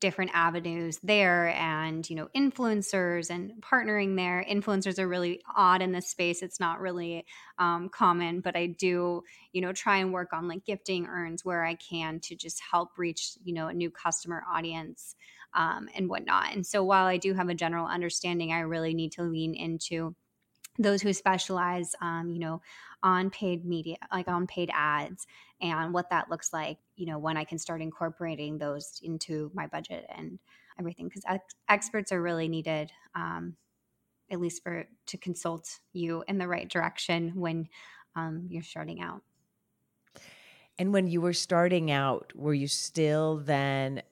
different 0.00 0.30
avenues 0.34 0.98
there 1.02 1.48
and 1.48 2.08
you 2.10 2.16
know 2.16 2.28
influencers 2.36 3.30
and 3.30 3.52
partnering 3.60 4.16
there 4.16 4.44
influencers 4.48 4.98
are 4.98 5.08
really 5.08 5.40
odd 5.54 5.82
in 5.82 5.92
this 5.92 6.08
space 6.08 6.42
it's 6.42 6.60
not 6.60 6.80
really 6.80 7.24
um, 7.58 7.88
common 7.88 8.40
but 8.40 8.56
i 8.56 8.66
do 8.66 9.22
you 9.52 9.60
know 9.60 9.72
try 9.72 9.98
and 9.98 10.12
work 10.12 10.32
on 10.32 10.48
like 10.48 10.64
gifting 10.64 11.06
urns 11.06 11.44
where 11.44 11.64
i 11.64 11.74
can 11.74 12.20
to 12.20 12.34
just 12.34 12.60
help 12.70 12.90
reach 12.98 13.32
you 13.44 13.54
know 13.54 13.68
a 13.68 13.74
new 13.74 13.90
customer 13.90 14.42
audience 14.52 15.16
um, 15.56 15.88
and 15.94 16.08
whatnot. 16.08 16.54
And 16.54 16.64
so 16.64 16.84
while 16.84 17.06
I 17.06 17.16
do 17.16 17.34
have 17.34 17.48
a 17.48 17.54
general 17.54 17.86
understanding, 17.86 18.52
I 18.52 18.60
really 18.60 18.94
need 18.94 19.12
to 19.12 19.22
lean 19.22 19.54
into 19.54 20.14
those 20.78 21.00
who 21.00 21.12
specialize, 21.12 21.94
um, 22.02 22.30
you 22.30 22.38
know, 22.38 22.60
on 23.02 23.30
paid 23.30 23.64
media, 23.64 23.96
like 24.12 24.28
on 24.28 24.46
paid 24.46 24.70
ads, 24.72 25.26
and 25.60 25.94
what 25.94 26.10
that 26.10 26.30
looks 26.30 26.52
like, 26.52 26.78
you 26.96 27.06
know, 27.06 27.18
when 27.18 27.36
I 27.36 27.44
can 27.44 27.58
start 27.58 27.80
incorporating 27.80 28.58
those 28.58 29.00
into 29.02 29.50
my 29.54 29.66
budget 29.66 30.06
and 30.14 30.38
everything, 30.78 31.08
because 31.08 31.22
ex- 31.28 31.54
experts 31.68 32.12
are 32.12 32.20
really 32.20 32.48
needed, 32.48 32.92
um, 33.14 33.56
at 34.30 34.40
least 34.40 34.62
for 34.62 34.86
to 35.06 35.18
consult 35.18 35.78
you 35.92 36.24
in 36.28 36.38
the 36.38 36.48
right 36.48 36.68
direction 36.68 37.32
when 37.34 37.68
um, 38.16 38.46
you're 38.50 38.62
starting 38.62 39.00
out. 39.00 39.22
And 40.78 40.92
when 40.92 41.06
you 41.06 41.20
were 41.20 41.32
starting 41.32 41.90
out, 41.90 42.32
were 42.34 42.54
you 42.54 42.68
still 42.68 43.38
then 43.38 44.02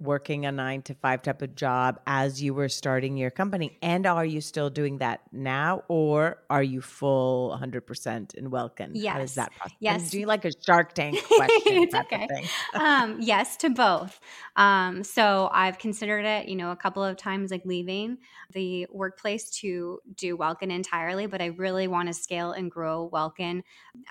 working 0.00 0.46
a 0.46 0.52
nine 0.52 0.82
to 0.82 0.94
five 0.94 1.22
type 1.22 1.42
of 1.42 1.54
job 1.54 2.00
as 2.06 2.42
you 2.42 2.54
were 2.54 2.68
starting 2.68 3.16
your 3.16 3.30
company? 3.30 3.76
And 3.82 4.06
are 4.06 4.24
you 4.24 4.40
still 4.40 4.70
doing 4.70 4.98
that 4.98 5.20
now 5.30 5.84
or 5.88 6.38
are 6.48 6.62
you 6.62 6.80
full 6.80 7.56
100% 7.60 8.34
in 8.34 8.50
Welkin? 8.50 8.92
Yes. 8.94 9.14
How 9.14 9.20
is 9.20 9.34
that 9.34 9.52
process? 9.52 9.76
Yes. 9.80 10.02
I'm 10.02 10.08
doing 10.08 10.26
like 10.26 10.44
a 10.44 10.50
Shark 10.64 10.94
Tank 10.94 11.22
question. 11.26 11.88
okay. 11.94 12.28
Um, 12.74 13.18
yes 13.20 13.56
to 13.58 13.70
both. 13.70 14.20
Um, 14.56 15.02
so 15.04 15.50
I've 15.52 15.78
considered 15.78 16.24
it, 16.24 16.48
you 16.48 16.56
know, 16.56 16.70
a 16.70 16.76
couple 16.76 17.04
of 17.04 17.16
times 17.16 17.50
like 17.50 17.64
leaving 17.64 18.18
the 18.52 18.86
workplace 18.90 19.50
to 19.60 20.00
do 20.16 20.36
Welkin 20.36 20.70
entirely, 20.70 21.26
but 21.26 21.40
I 21.40 21.46
really 21.46 21.88
want 21.88 22.08
to 22.08 22.14
scale 22.14 22.52
and 22.52 22.70
grow 22.70 23.08
Welkin 23.12 23.62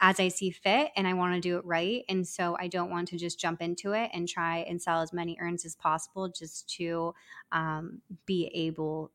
as 0.02 0.19
I 0.19 0.28
see 0.28 0.52
fit 0.52 0.91
and 0.95 1.08
I 1.08 1.13
want 1.13 1.36
to 1.36 1.41
do 1.41 1.58
it 1.58 1.65
right. 1.65 2.04
And 2.10 2.28
so 2.28 2.56
I 2.60 2.67
don't 2.67 2.89
want 2.89 3.08
to 3.10 3.17
just 3.17 3.39
jump 3.39 3.62
into 3.62 3.93
it 3.93 4.10
and 4.13 4.28
try 4.28 4.60
and 4.60 4.82
sell 4.82 5.02
as 5.02 5.13
many 5.13 5.38
urns 5.41 5.65
as 5.65 5.75
possible 5.79 6.29
just 6.29 6.69
to 6.77 7.13
um, 7.51 8.01
be 8.25 8.51
able 8.53 9.11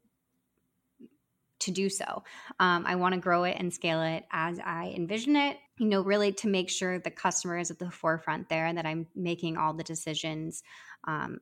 to 1.60 1.70
do 1.70 1.88
so. 1.88 2.22
Um, 2.60 2.84
I 2.86 2.96
want 2.96 3.14
to 3.14 3.20
grow 3.20 3.44
it 3.44 3.56
and 3.58 3.72
scale 3.72 4.02
it 4.02 4.24
as 4.30 4.58
I 4.58 4.92
envision 4.96 5.36
it, 5.36 5.56
you 5.78 5.86
know, 5.86 6.02
really 6.02 6.32
to 6.32 6.48
make 6.48 6.68
sure 6.68 6.98
the 6.98 7.10
customer 7.10 7.56
is 7.56 7.70
at 7.70 7.78
the 7.78 7.90
forefront 7.90 8.48
there 8.48 8.66
and 8.66 8.76
that 8.76 8.86
I'm 8.86 9.06
making 9.14 9.56
all 9.56 9.72
the 9.72 9.84
decisions 9.84 10.62
um, 11.06 11.40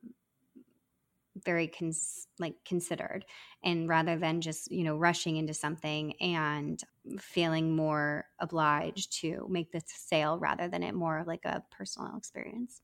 very 1.43 1.67
cons- 1.67 2.27
like 2.39 2.55
considered 2.65 3.25
and 3.63 3.89
rather 3.89 4.17
than 4.17 4.41
just 4.41 4.71
you 4.71 4.83
know 4.83 4.95
rushing 4.95 5.37
into 5.37 5.53
something 5.53 6.13
and 6.21 6.81
feeling 7.19 7.75
more 7.75 8.25
obliged 8.39 9.19
to 9.21 9.45
make 9.49 9.71
the 9.71 9.81
sale 9.87 10.37
rather 10.37 10.67
than 10.67 10.83
it 10.83 10.93
more 10.93 11.23
like 11.25 11.43
a 11.45 11.63
personal 11.71 12.15
experience 12.17 12.81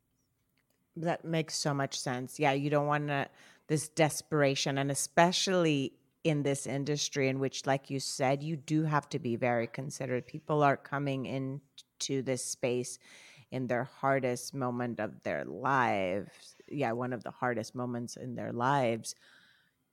that 0.99 1.25
makes 1.25 1.55
so 1.55 1.73
much 1.73 1.99
sense. 1.99 2.39
Yeah 2.39 2.51
you 2.53 2.69
don't 2.69 2.87
want 2.87 3.07
to 3.07 3.27
this 3.67 3.89
desperation 3.89 4.77
and 4.77 4.91
especially 4.91 5.93
in 6.23 6.43
this 6.43 6.67
industry 6.67 7.29
in 7.29 7.39
which 7.39 7.65
like 7.65 7.89
you 7.89 7.99
said 7.99 8.43
you 8.43 8.55
do 8.55 8.83
have 8.83 9.07
to 9.09 9.19
be 9.19 9.35
very 9.35 9.67
considerate. 9.67 10.27
People 10.27 10.63
are 10.63 10.77
coming 10.77 11.25
into 11.25 12.21
this 12.21 12.43
space 12.43 12.99
in 13.51 13.67
their 13.67 13.83
hardest 13.83 14.53
moment 14.53 14.99
of 14.99 15.23
their 15.23 15.43
lives 15.45 16.55
yeah 16.67 16.91
one 16.91 17.13
of 17.13 17.23
the 17.23 17.31
hardest 17.31 17.75
moments 17.75 18.15
in 18.15 18.35
their 18.35 18.53
lives. 18.53 19.15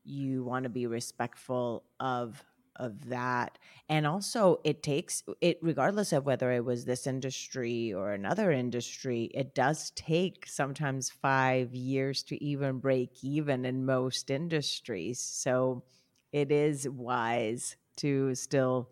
You 0.05 0.45
want 0.45 0.65
to 0.65 0.69
be 0.71 0.87
respectful 0.87 1.83
of 1.99 2.45
of 2.77 3.09
that. 3.09 3.59
And 3.89 4.07
also 4.07 4.61
it 4.65 4.83
takes 4.83 5.23
it 5.41 5.59
regardless 5.63 6.13
of 6.13 6.27
whether 6.27 6.51
it 6.53 6.65
was 6.65 6.85
this 6.85 7.07
industry 7.07 7.93
or 7.93 8.13
another 8.13 8.51
industry 8.53 9.31
it 9.35 9.55
does 9.55 9.91
take 9.93 10.47
sometimes 10.47 11.11
5 11.11 11.75
years 11.75 12.23
to 12.25 12.43
even 12.43 12.79
break 12.79 13.11
even 13.23 13.65
in 13.65 13.85
most 13.87 14.31
industries. 14.31 15.21
So 15.21 15.85
it 16.33 16.51
is 16.53 16.89
wise 16.89 17.77
to 17.99 18.35
still 18.35 18.91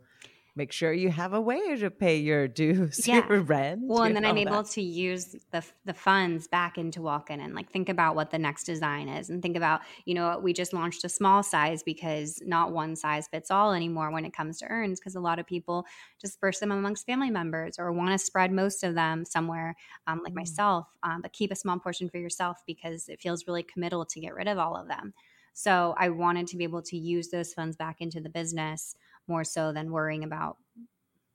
make 0.56 0.72
sure 0.72 0.92
you 0.92 1.10
have 1.10 1.32
a 1.32 1.40
way 1.40 1.76
to 1.76 1.90
pay 1.90 2.18
your 2.18 2.48
dues, 2.60 3.06
Yeah. 3.06 3.28
your 3.28 3.40
rent. 3.40 3.82
well 3.88 4.02
and 4.04 4.16
then 4.16 4.24
i'm 4.24 4.38
able 4.38 4.62
that. 4.62 4.70
to 4.70 4.80
use 4.80 5.36
the 5.50 5.62
the 5.84 5.92
funds 5.92 6.48
back 6.48 6.78
into 6.78 7.02
Welkin 7.02 7.40
and 7.40 7.54
like 7.54 7.70
think 7.70 7.88
about 7.90 8.14
what 8.14 8.30
the 8.30 8.38
next 8.38 8.64
design 8.64 9.08
is 9.08 9.28
and 9.28 9.42
think 9.42 9.56
about 9.56 9.80
you 10.06 10.14
know 10.14 10.38
we 10.38 10.52
just 10.54 10.72
launched 10.72 11.04
a 11.04 11.08
small 11.08 11.42
size 11.42 11.82
because 11.82 12.40
not 12.46 12.72
one 12.72 12.96
size 12.96 13.28
fits 13.28 13.50
all 13.50 13.72
anymore 13.72 14.10
when 14.10 14.24
it 14.24 14.32
comes 14.32 14.58
to 14.58 14.66
urns 14.70 15.00
because 15.00 15.14
a 15.16 15.20
lot 15.20 15.38
of 15.38 15.46
people 15.46 15.84
disperse 16.18 16.60
them 16.60 16.70
amongst 16.72 17.04
family 17.04 17.30
members 17.30 17.78
or 17.78 17.92
want 17.92 18.10
to 18.12 18.18
spread 18.18 18.50
most 18.52 18.82
of 18.84 18.94
them 18.94 19.24
somewhere 19.24 19.74
um, 20.06 20.20
like 20.24 20.34
Mm. 20.34 20.36
myself 20.36 20.88
um, 21.02 21.20
but 21.20 21.32
keep 21.32 21.50
a 21.52 21.56
small 21.56 21.78
portion 21.78 22.08
for 22.08 22.18
yourself 22.18 22.62
because 22.66 23.08
it 23.08 23.20
feels 23.20 23.46
really 23.46 23.62
committal 23.62 24.06
to 24.06 24.20
get 24.20 24.34
rid 24.34 24.48
of 24.48 24.56
all 24.58 24.76
of 24.76 24.88
them 24.88 25.12
so 25.52 25.94
i 25.98 26.08
wanted 26.08 26.46
to 26.46 26.56
be 26.56 26.64
able 26.64 26.82
to 26.82 26.96
use 26.96 27.28
those 27.28 27.52
funds 27.52 27.76
back 27.76 28.00
into 28.00 28.20
the 28.20 28.30
business 28.30 28.96
more 29.28 29.44
so 29.44 29.72
than 29.72 29.90
worrying 29.90 30.24
about 30.24 30.58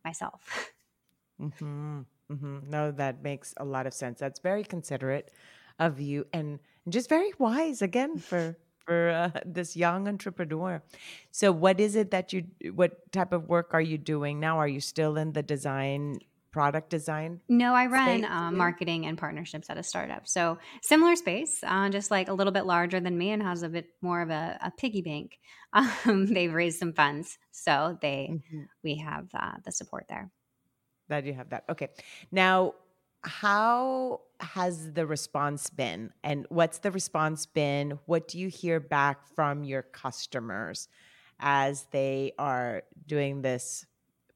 myself 0.05 0.71
hmm 1.39 2.01
hmm 2.29 2.59
No, 2.67 2.91
that 2.91 3.23
makes 3.23 3.53
a 3.57 3.65
lot 3.65 3.87
of 3.87 3.93
sense. 3.93 4.19
That's 4.19 4.39
very 4.39 4.63
considerate 4.63 5.31
of 5.79 5.99
you, 5.99 6.27
and 6.33 6.59
just 6.89 7.09
very 7.09 7.31
wise 7.39 7.81
again 7.81 8.17
for 8.29 8.57
for 8.85 9.09
uh, 9.09 9.39
this 9.45 9.75
young 9.75 10.07
entrepreneur. 10.07 10.81
So, 11.31 11.51
what 11.51 11.79
is 11.79 11.95
it 11.95 12.11
that 12.11 12.33
you? 12.33 12.45
What 12.73 13.11
type 13.11 13.31
of 13.33 13.47
work 13.47 13.73
are 13.73 13.81
you 13.81 13.97
doing 13.97 14.39
now? 14.39 14.57
Are 14.59 14.67
you 14.67 14.79
still 14.81 15.17
in 15.17 15.33
the 15.33 15.43
design, 15.43 16.19
product 16.51 16.89
design? 16.89 17.41
No, 17.47 17.73
I 17.73 17.85
run 17.85 18.25
uh, 18.25 18.51
marketing 18.51 19.05
and 19.05 19.17
partnerships 19.17 19.69
at 19.69 19.77
a 19.77 19.83
startup. 19.83 20.27
So 20.27 20.57
similar 20.81 21.15
space, 21.15 21.59
uh, 21.63 21.89
just 21.89 22.09
like 22.11 22.27
a 22.27 22.33
little 22.33 22.53
bit 22.53 22.65
larger 22.65 22.99
than 22.99 23.17
me 23.17 23.31
and 23.31 23.41
has 23.43 23.61
a 23.63 23.69
bit 23.69 23.87
more 24.01 24.21
of 24.21 24.29
a, 24.29 24.57
a 24.63 24.71
piggy 24.71 25.01
bank. 25.01 25.37
Um, 26.05 26.25
they've 26.25 26.51
raised 26.51 26.79
some 26.79 26.93
funds, 26.93 27.37
so 27.51 27.97
they 28.01 28.31
Mhm. 28.31 28.65
we 28.83 28.95
have 28.95 29.27
uh, 29.35 29.57
the 29.63 29.71
support 29.71 30.05
there. 30.09 30.31
That 31.09 31.25
you 31.25 31.33
have 31.35 31.49
that. 31.51 31.65
Okay. 31.69 31.89
Now, 32.31 32.73
how 33.23 34.21
has 34.39 34.93
the 34.93 35.05
response 35.05 35.69
been? 35.69 36.11
And 36.23 36.47
what's 36.49 36.79
the 36.79 36.89
response 36.89 37.45
been? 37.45 37.99
What 38.07 38.27
do 38.27 38.39
you 38.39 38.47
hear 38.47 38.79
back 38.79 39.27
from 39.35 39.63
your 39.63 39.83
customers 39.83 40.87
as 41.39 41.85
they 41.91 42.31
are 42.39 42.83
doing 43.05 43.41
this 43.43 43.85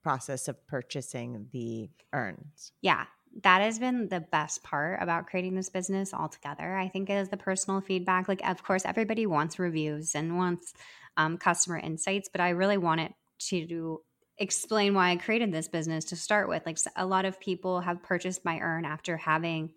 process 0.03 0.47
of 0.47 0.65
purchasing 0.67 1.47
the 1.51 1.89
urns? 2.13 2.73
Yeah, 2.81 3.05
that 3.41 3.61
has 3.61 3.79
been 3.79 4.09
the 4.09 4.19
best 4.19 4.63
part 4.63 5.01
about 5.01 5.27
creating 5.27 5.55
this 5.55 5.69
business 5.69 6.13
altogether. 6.13 6.75
I 6.75 6.87
think 6.87 7.09
is 7.09 7.29
the 7.29 7.37
personal 7.37 7.81
feedback. 7.81 8.27
Like, 8.27 8.47
of 8.47 8.63
course, 8.63 8.85
everybody 8.85 9.25
wants 9.25 9.57
reviews 9.57 10.13
and 10.15 10.37
wants 10.37 10.73
um, 11.17 11.37
customer 11.37 11.77
insights, 11.77 12.29
but 12.31 12.41
I 12.41 12.49
really 12.49 12.77
want 12.77 13.01
it 13.01 13.13
to 13.49 14.01
explain 14.37 14.93
why 14.93 15.11
I 15.11 15.15
created 15.15 15.51
this 15.51 15.67
business 15.67 16.05
to 16.05 16.15
start 16.15 16.47
with. 16.49 16.65
Like, 16.65 16.77
a 16.95 17.05
lot 17.05 17.25
of 17.25 17.39
people 17.39 17.81
have 17.81 18.03
purchased 18.03 18.45
my 18.45 18.59
urn 18.59 18.85
after 18.85 19.17
having 19.17 19.73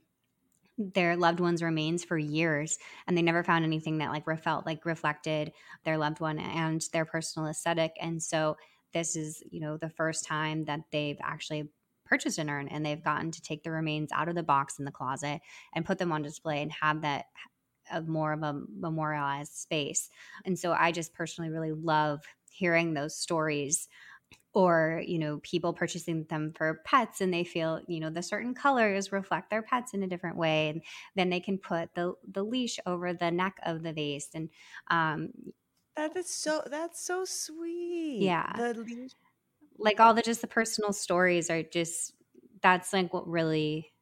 their 0.79 1.17
loved 1.17 1.41
one's 1.41 1.63
remains 1.63 2.05
for 2.05 2.19
years 2.19 2.79
and 3.07 3.17
they 3.17 3.23
never 3.23 3.43
found 3.43 3.65
anything 3.65 3.99
that 3.99 4.11
like 4.11 4.27
felt 4.43 4.67
like 4.67 4.85
reflected 4.85 5.53
their 5.85 5.97
loved 5.97 6.21
one 6.21 6.39
and 6.39 6.83
their 6.93 7.07
personal 7.07 7.49
aesthetic 7.49 7.97
and 7.99 8.23
so 8.23 8.57
this 8.93 9.17
is 9.17 9.43
you 9.51 9.61
know 9.61 9.77
the 9.77 9.91
first 9.91 10.25
time 10.25 10.65
that 10.65 10.81
they've 10.93 11.19
actually 11.23 11.69
purchased 12.05 12.39
an 12.39 12.49
urn 12.49 12.69
and 12.69 12.87
they've 12.87 13.03
gotten 13.03 13.31
to 13.33 13.43
take 13.43 13.63
the 13.65 13.71
remains 13.71 14.13
out 14.13 14.29
of 14.29 14.35
the 14.35 14.43
box 14.43 14.79
in 14.79 14.85
the 14.85 14.93
closet 14.93 15.41
and 15.75 15.85
put 15.85 15.99
them 15.99 16.13
on 16.13 16.23
display 16.23 16.63
and 16.63 16.71
have 16.73 17.03
that 17.03 17.27
of 17.93 18.09
more 18.09 18.33
of 18.33 18.43
a 18.43 18.63
memorialized 18.69 19.53
space. 19.55 20.11
And 20.45 20.59
so 20.59 20.73
i 20.73 20.93
just 20.93 21.15
personally 21.15 21.51
really 21.51 21.73
love 21.73 22.23
hearing 22.51 22.95
those 22.95 23.17
stories 23.17 23.89
or 24.55 25.03
you 25.07 25.19
know 25.19 25.39
people 25.43 25.75
purchasing 25.75 26.25
them 26.31 26.53
for 26.57 26.81
pets 26.87 27.21
and 27.21 27.33
they 27.33 27.45
feel 27.45 27.81
you 27.89 28.01
know 28.01 28.09
the 28.09 28.23
certain 28.23 28.55
colors 28.55 29.13
reflect 29.13 29.51
their 29.51 29.63
pets 29.63 29.93
in 29.93 30.03
a 30.03 30.07
different 30.07 30.39
way 30.39 30.71
and 30.71 30.83
then 31.15 31.29
they 31.29 31.41
can 31.41 31.59
put 31.59 31.95
the 31.95 32.15
the 32.27 32.43
leash 32.43 32.79
over 32.87 33.13
the 33.13 33.31
neck 33.31 33.59
of 33.65 33.83
the 33.83 33.93
vase. 33.93 34.31
And 34.35 34.49
um 34.91 35.29
That 35.97 36.17
is 36.17 36.29
so 36.29 36.63
that's 36.67 37.01
so 37.01 37.25
sweet. 37.25 38.19
Yeah. 38.21 38.53
The 38.57 39.11
like 39.79 40.01
all 40.01 40.15
the 40.15 40.23
just 40.23 40.41
the 40.41 40.47
personal 40.47 40.93
stories 40.93 41.51
are 41.51 41.63
just 41.63 42.15
that's 42.63 42.93
like 42.93 43.13
what 43.13 43.29
really 43.29 43.93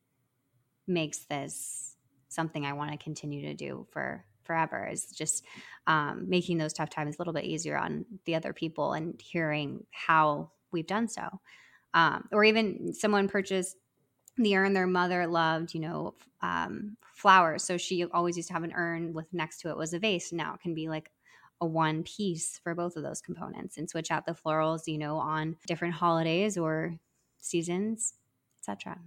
makes 0.86 1.20
this 1.20 1.96
something 2.28 2.66
I 2.66 2.72
want 2.72 2.92
to 2.92 2.98
continue 2.98 3.42
to 3.42 3.54
do 3.54 3.86
for 3.90 4.24
forever 4.42 4.86
is 4.86 5.06
just 5.06 5.44
um, 5.86 6.28
making 6.28 6.58
those 6.58 6.72
tough 6.72 6.90
times 6.90 7.16
a 7.16 7.18
little 7.18 7.32
bit 7.32 7.44
easier 7.44 7.78
on 7.78 8.04
the 8.24 8.34
other 8.34 8.52
people 8.52 8.92
and 8.92 9.20
hearing 9.20 9.86
how 9.90 10.50
we've 10.70 10.86
done 10.86 11.08
so. 11.08 11.40
Um, 11.94 12.28
or 12.32 12.44
even 12.44 12.92
someone 12.92 13.28
purchased 13.28 13.76
the 14.36 14.56
urn 14.56 14.72
their 14.72 14.86
mother 14.86 15.26
loved, 15.26 15.74
you 15.74 15.80
know, 15.80 16.14
um, 16.42 16.96
flowers. 17.14 17.62
So 17.62 17.76
she 17.78 18.04
always 18.04 18.36
used 18.36 18.48
to 18.48 18.54
have 18.54 18.64
an 18.64 18.72
urn 18.74 19.12
with 19.12 19.32
next 19.32 19.60
to 19.60 19.70
it 19.70 19.76
was 19.76 19.94
a 19.94 19.98
vase. 19.98 20.32
Now 20.32 20.54
it 20.54 20.60
can 20.60 20.74
be 20.74 20.88
like 20.88 21.10
a 21.60 21.66
one 21.66 22.02
piece 22.02 22.58
for 22.62 22.74
both 22.74 22.96
of 22.96 23.02
those 23.02 23.20
components 23.20 23.76
and 23.78 23.88
switch 23.88 24.10
out 24.10 24.26
the 24.26 24.32
florals, 24.32 24.86
you 24.86 24.98
know, 24.98 25.16
on 25.16 25.56
different 25.66 25.94
holidays 25.94 26.58
or 26.58 26.94
seasons, 27.38 28.14
etc. 28.60 28.98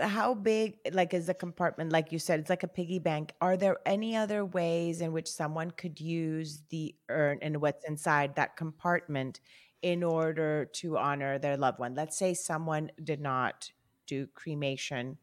how 0.00 0.34
big 0.34 0.78
like 0.92 1.12
is 1.12 1.26
the 1.26 1.34
compartment 1.34 1.92
like 1.92 2.12
you 2.12 2.18
said 2.18 2.40
it's 2.40 2.50
like 2.50 2.62
a 2.62 2.68
piggy 2.68 2.98
bank. 2.98 3.32
Are 3.40 3.56
there 3.56 3.78
any 3.84 4.16
other 4.16 4.44
ways 4.44 5.00
in 5.00 5.12
which 5.12 5.30
someone 5.30 5.70
could 5.72 6.00
use 6.00 6.62
the 6.70 6.94
urn 7.08 7.38
and 7.42 7.60
what's 7.60 7.84
inside 7.86 8.36
that 8.36 8.56
compartment 8.56 9.40
in 9.82 10.02
order 10.02 10.64
to 10.74 10.96
honor 10.96 11.38
their 11.38 11.56
loved 11.56 11.78
one? 11.78 11.94
Let's 11.94 12.16
say 12.16 12.34
someone 12.34 12.90
did 13.02 13.20
not 13.20 13.70
do 14.06 14.26
cremation. 14.34 15.18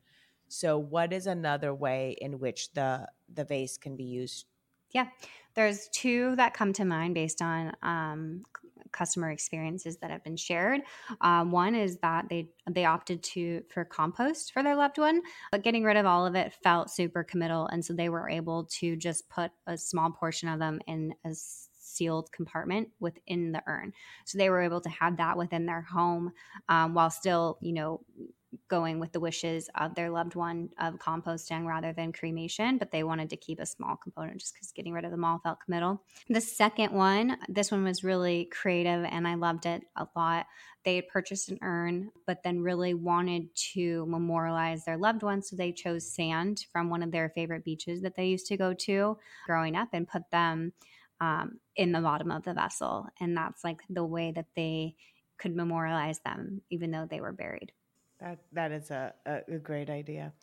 So 0.49 0.77
what 0.77 1.13
is 1.13 1.27
another 1.27 1.73
way 1.73 2.15
in 2.19 2.39
which 2.39 2.73
the 2.73 3.07
the 3.33 3.45
vase 3.45 3.77
can 3.77 3.95
be 3.95 4.03
used 4.03 4.45
Yeah, 4.91 5.07
there's 5.55 5.87
two 5.89 6.35
that 6.35 6.53
come 6.53 6.73
to 6.73 6.85
mind 6.85 7.13
based 7.13 7.41
on 7.41 7.73
um, 7.81 8.43
customer 8.91 9.29
experiences 9.31 9.97
that 9.97 10.11
have 10.11 10.23
been 10.23 10.35
shared. 10.35 10.81
Um, 11.21 11.51
one 11.51 11.75
is 11.75 11.97
that 11.97 12.29
they 12.29 12.49
they 12.69 12.85
opted 12.85 13.23
to 13.23 13.63
for 13.69 13.85
compost 13.85 14.51
for 14.53 14.63
their 14.63 14.75
loved 14.75 14.97
one, 14.97 15.21
but 15.51 15.63
getting 15.63 15.83
rid 15.83 15.97
of 15.97 16.05
all 16.05 16.25
of 16.25 16.35
it 16.35 16.53
felt 16.63 16.89
super 16.89 17.23
committal, 17.23 17.67
and 17.67 17.83
so 17.83 17.93
they 17.93 18.09
were 18.09 18.29
able 18.29 18.65
to 18.79 18.95
just 18.95 19.29
put 19.29 19.51
a 19.67 19.77
small 19.77 20.11
portion 20.11 20.49
of 20.49 20.59
them 20.59 20.79
in 20.87 21.13
a 21.25 21.33
sealed 21.89 22.31
compartment 22.31 22.89
within 22.99 23.51
the 23.51 23.63
urn. 23.67 23.93
So 24.25 24.37
they 24.37 24.49
were 24.49 24.61
able 24.61 24.81
to 24.81 24.89
have 24.89 25.17
that 25.17 25.37
within 25.37 25.65
their 25.65 25.81
home 25.81 26.31
um, 26.67 26.93
while 26.93 27.09
still, 27.09 27.57
you 27.61 27.73
know, 27.73 28.01
going 28.67 28.99
with 28.99 29.11
the 29.11 29.19
wishes 29.19 29.69
of 29.75 29.93
their 29.95 30.09
loved 30.09 30.35
one 30.35 30.69
of 30.79 30.95
composting 30.95 31.65
rather 31.65 31.93
than 31.93 32.11
cremation, 32.11 32.77
but 32.77 32.91
they 32.91 33.03
wanted 33.03 33.29
to 33.29 33.37
keep 33.37 33.59
a 33.59 33.65
small 33.65 33.95
component 33.95 34.39
just 34.39 34.53
because 34.53 34.71
getting 34.71 34.93
rid 34.93 35.05
of 35.05 35.11
them 35.11 35.23
all 35.23 35.39
felt 35.39 35.59
committal. 35.63 36.01
The 36.29 36.41
second 36.41 36.91
one, 36.91 37.37
this 37.47 37.71
one 37.71 37.83
was 37.83 38.03
really 38.03 38.45
creative 38.45 39.05
and 39.05 39.27
I 39.27 39.35
loved 39.35 39.65
it 39.65 39.83
a 39.95 40.07
lot. 40.15 40.47
They 40.83 40.95
had 40.95 41.07
purchased 41.09 41.49
an 41.49 41.59
urn, 41.61 42.09
but 42.25 42.41
then 42.43 42.61
really 42.61 42.93
wanted 42.93 43.53
to 43.73 44.05
memorialize 44.07 44.85
their 44.85 44.97
loved 44.97 45.23
one. 45.23 45.41
So 45.41 45.55
they 45.55 45.71
chose 45.71 46.11
sand 46.11 46.65
from 46.71 46.89
one 46.89 47.03
of 47.03 47.11
their 47.11 47.29
favorite 47.29 47.65
beaches 47.65 48.01
that 48.01 48.15
they 48.15 48.27
used 48.27 48.47
to 48.47 48.57
go 48.57 48.73
to 48.73 49.17
growing 49.45 49.75
up 49.75 49.89
and 49.93 50.07
put 50.07 50.29
them 50.31 50.73
um, 51.21 51.59
in 51.79 51.93
the 51.93 52.01
bottom 52.01 52.29
of 52.29 52.43
the 52.43 52.53
vessel. 52.53 53.07
And 53.21 53.35
that's 53.37 53.63
like 53.63 53.79
the 53.89 54.03
way 54.03 54.33
that 54.35 54.47
they 54.53 54.95
could 55.37 55.55
memorialize 55.55 56.19
them, 56.19 56.61
even 56.69 56.91
though 56.91 57.07
they 57.09 57.21
were 57.21 57.31
buried. 57.31 57.71
That 58.19 58.39
that 58.51 58.73
is 58.73 58.91
a, 58.91 59.13
a, 59.25 59.57
great 59.57 59.89
idea. 59.89 60.33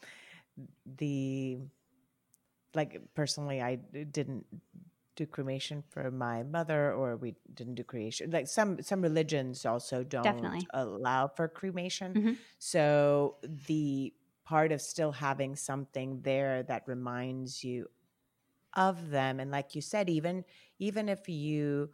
The 0.97 1.59
like 2.75 3.03
personally, 3.15 3.61
I 3.61 3.75
didn't 3.77 4.47
do 5.15 5.27
cremation 5.27 5.85
for 5.91 6.11
my 6.11 6.43
mother, 6.43 6.95
or 6.95 7.17
we 7.17 7.35
didn't 7.53 7.75
do 7.75 7.85
cremation. 7.85 8.31
Like 8.31 8.49
some 8.49 8.81
some 8.81 9.03
religions 9.03 9.67
also 9.67 10.05
don't 10.05 10.25
Definitely. 10.25 10.67
allow 10.73 11.29
for 11.29 11.49
cremation. 11.49 12.15
Mm-hmm. 12.15 12.33
So 12.59 13.37
the 13.67 14.15
part 14.47 14.73
of 14.73 14.81
still 14.81 15.13
having 15.13 15.55
something 15.55 16.23
there 16.23 16.63
that 16.63 16.85
reminds 16.87 17.63
you 17.63 17.91
of 18.77 19.11
them, 19.11 19.41
and 19.41 19.51
like 19.51 19.75
you 19.75 19.81
said, 19.81 20.09
even 20.09 20.45
even 20.79 21.09
if 21.09 21.29
you 21.29 21.91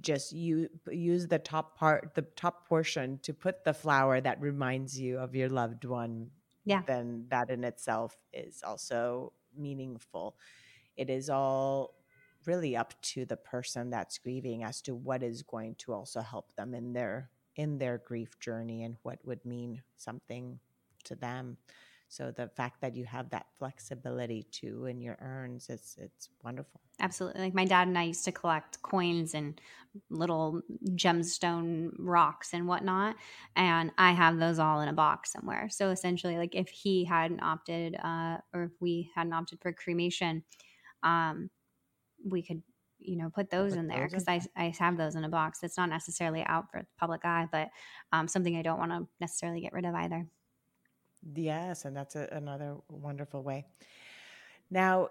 just 0.00 0.32
you 0.32 0.68
use 0.90 1.26
the 1.26 1.38
top 1.38 1.76
part 1.76 2.14
the 2.14 2.22
top 2.22 2.68
portion 2.68 3.18
to 3.22 3.32
put 3.32 3.64
the 3.64 3.72
flower 3.72 4.20
that 4.20 4.40
reminds 4.40 5.00
you 5.00 5.18
of 5.18 5.34
your 5.34 5.48
loved 5.48 5.86
one 5.86 6.30
yeah. 6.64 6.82
then 6.86 7.24
that 7.30 7.50
in 7.50 7.64
itself 7.64 8.16
is 8.32 8.62
also 8.64 9.32
meaningful. 9.56 10.36
It 10.96 11.10
is 11.10 11.30
all 11.30 11.94
really 12.46 12.76
up 12.76 12.94
to 13.02 13.24
the 13.24 13.36
person 13.36 13.90
that's 13.90 14.18
grieving 14.18 14.62
as 14.64 14.80
to 14.82 14.94
what 14.94 15.22
is 15.22 15.42
going 15.42 15.74
to 15.76 15.92
also 15.92 16.20
help 16.20 16.54
them 16.54 16.74
in 16.74 16.92
their 16.92 17.30
in 17.56 17.78
their 17.78 17.98
grief 17.98 18.38
journey 18.38 18.84
and 18.84 18.96
what 19.02 19.18
would 19.24 19.44
mean 19.44 19.82
something 19.96 20.58
to 21.04 21.14
them 21.14 21.56
so 22.10 22.32
the 22.32 22.48
fact 22.48 22.80
that 22.80 22.96
you 22.96 23.04
have 23.04 23.30
that 23.30 23.46
flexibility 23.56 24.42
too 24.50 24.86
in 24.86 25.00
your 25.00 25.16
urns, 25.22 25.68
it's 25.68 25.96
it's 25.96 26.28
wonderful. 26.42 26.80
Absolutely. 26.98 27.40
Like 27.40 27.54
my 27.54 27.64
dad 27.64 27.86
and 27.86 27.96
I 27.96 28.02
used 28.02 28.24
to 28.24 28.32
collect 28.32 28.82
coins 28.82 29.32
and 29.32 29.60
little 30.10 30.60
gemstone 30.96 31.92
rocks 31.96 32.52
and 32.52 32.66
whatnot. 32.66 33.14
And 33.54 33.92
I 33.96 34.10
have 34.10 34.40
those 34.40 34.58
all 34.58 34.80
in 34.80 34.88
a 34.88 34.92
box 34.92 35.30
somewhere. 35.30 35.68
So 35.70 35.90
essentially, 35.90 36.36
like 36.36 36.56
if 36.56 36.68
he 36.68 37.04
hadn't 37.04 37.44
opted, 37.44 37.94
uh, 38.02 38.38
or 38.52 38.64
if 38.64 38.72
we 38.80 39.12
hadn't 39.14 39.32
opted 39.32 39.60
for 39.62 39.72
cremation, 39.72 40.42
um, 41.04 41.48
we 42.28 42.42
could 42.42 42.60
you 42.98 43.16
know 43.16 43.30
put 43.30 43.50
those 43.50 43.70
put 43.70 43.78
in 43.78 43.86
there 43.86 44.08
because 44.08 44.26
I, 44.26 44.40
I 44.56 44.74
have 44.80 44.98
those 44.98 45.14
in 45.14 45.24
a 45.24 45.28
box 45.30 45.60
it's 45.62 45.78
not 45.78 45.88
necessarily 45.88 46.42
out 46.42 46.70
for 46.70 46.80
the 46.80 46.86
public 46.98 47.24
eye 47.24 47.48
but 47.50 47.70
um, 48.12 48.28
something 48.28 48.56
i 48.56 48.62
don't 48.62 48.78
want 48.78 48.90
to 48.90 49.08
necessarily 49.22 49.62
get 49.62 49.72
rid 49.72 49.86
of 49.86 49.94
either 49.94 50.26
Yes, 51.34 51.84
and 51.84 51.96
that's 51.96 52.16
a, 52.16 52.28
another 52.32 52.76
wonderful 52.88 53.42
way. 53.42 53.66
Now, 54.70 55.08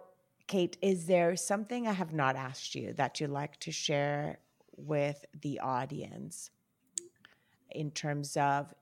Kate, 0.47 0.77
is 0.81 1.05
there 1.05 1.35
something 1.35 1.87
I 1.87 1.93
have 1.93 2.13
not 2.13 2.35
asked 2.35 2.73
you 2.75 2.93
that 2.93 3.19
you'd 3.19 3.29
like 3.29 3.59
to 3.61 3.71
share 3.71 4.39
with 4.75 5.25
the 5.41 5.59
audience 5.59 6.49
in 7.71 7.91
terms 7.91 8.35
of 8.37 8.73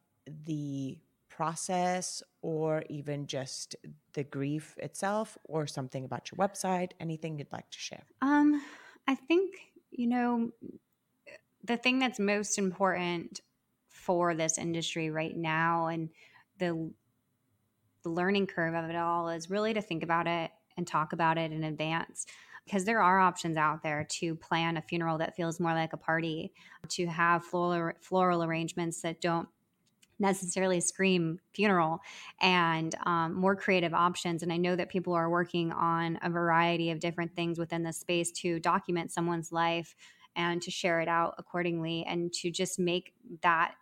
the 0.46 0.98
process 1.30 2.24
or 2.42 2.84
even 2.90 3.28
just 3.28 3.76
the 4.14 4.24
grief 4.24 4.76
itself 4.78 5.38
or 5.44 5.68
something 5.68 6.04
about 6.04 6.32
your 6.32 6.38
website 6.38 6.92
anything 7.00 7.38
you'd 7.38 7.52
like 7.52 7.70
to 7.70 7.78
share 7.78 8.02
um 8.24 8.60
i 9.08 9.14
think 9.14 9.54
you 9.92 10.08
know 10.08 10.50
the 11.64 11.78
thing 11.78 12.00
that's 12.00 12.20
most 12.20 12.58
important 12.58 13.42
for 13.88 14.34
this 14.34 14.58
industry 14.58 15.12
right 15.12 15.36
now 15.38 15.88
and 15.88 16.10
the 16.58 16.92
the 18.08 18.14
learning 18.14 18.48
curve 18.48 18.74
of 18.74 18.90
it 18.90 18.96
all 18.96 19.28
is 19.28 19.50
really 19.50 19.74
to 19.74 19.82
think 19.82 20.02
about 20.02 20.28
it 20.28 20.50
and 20.78 20.88
talk 20.88 21.12
about 21.12 21.38
it 21.38 21.52
in 21.52 21.66
advance 21.66 22.26
because 22.64 22.86
there 22.86 23.02
are 23.02 23.20
options 23.20 23.58
out 23.58 23.84
there 23.84 24.06
to 24.10 24.36
plan 24.36 24.78
a 24.78 24.82
funeral 24.82 25.18
that 25.18 25.36
feels 25.36 25.60
more 25.60 25.74
like 25.74 25.94
a 25.94 25.98
party, 25.98 26.54
to 26.90 27.06
have 27.08 27.44
floral, 27.44 27.92
floral 28.00 28.44
arrangements 28.44 29.02
that 29.02 29.20
don't 29.20 29.48
necessarily 30.20 30.80
scream 30.80 31.40
funeral 31.54 32.00
and 32.42 32.96
um, 33.06 33.34
more 33.34 33.56
creative 33.56 33.94
options. 33.94 34.42
And 34.42 34.52
I 34.52 34.58
know 34.58 34.76
that 34.76 34.90
people 34.90 35.14
are 35.14 35.30
working 35.30 35.72
on 35.72 36.18
a 36.22 36.30
variety 36.30 36.92
of 36.92 37.00
different 37.00 37.36
things 37.36 37.60
within 37.60 37.84
the 37.84 37.94
space 37.94 38.32
to 38.32 38.60
document 38.60 39.12
someone's 39.12 39.52
life 39.52 39.96
and 40.36 40.62
to 40.62 40.72
share 40.72 41.02
it 41.02 41.08
out 41.08 41.36
accordingly 41.38 42.06
and 42.08 42.32
to 42.34 42.52
just 42.52 42.80
make 42.80 43.14
that 43.42 43.76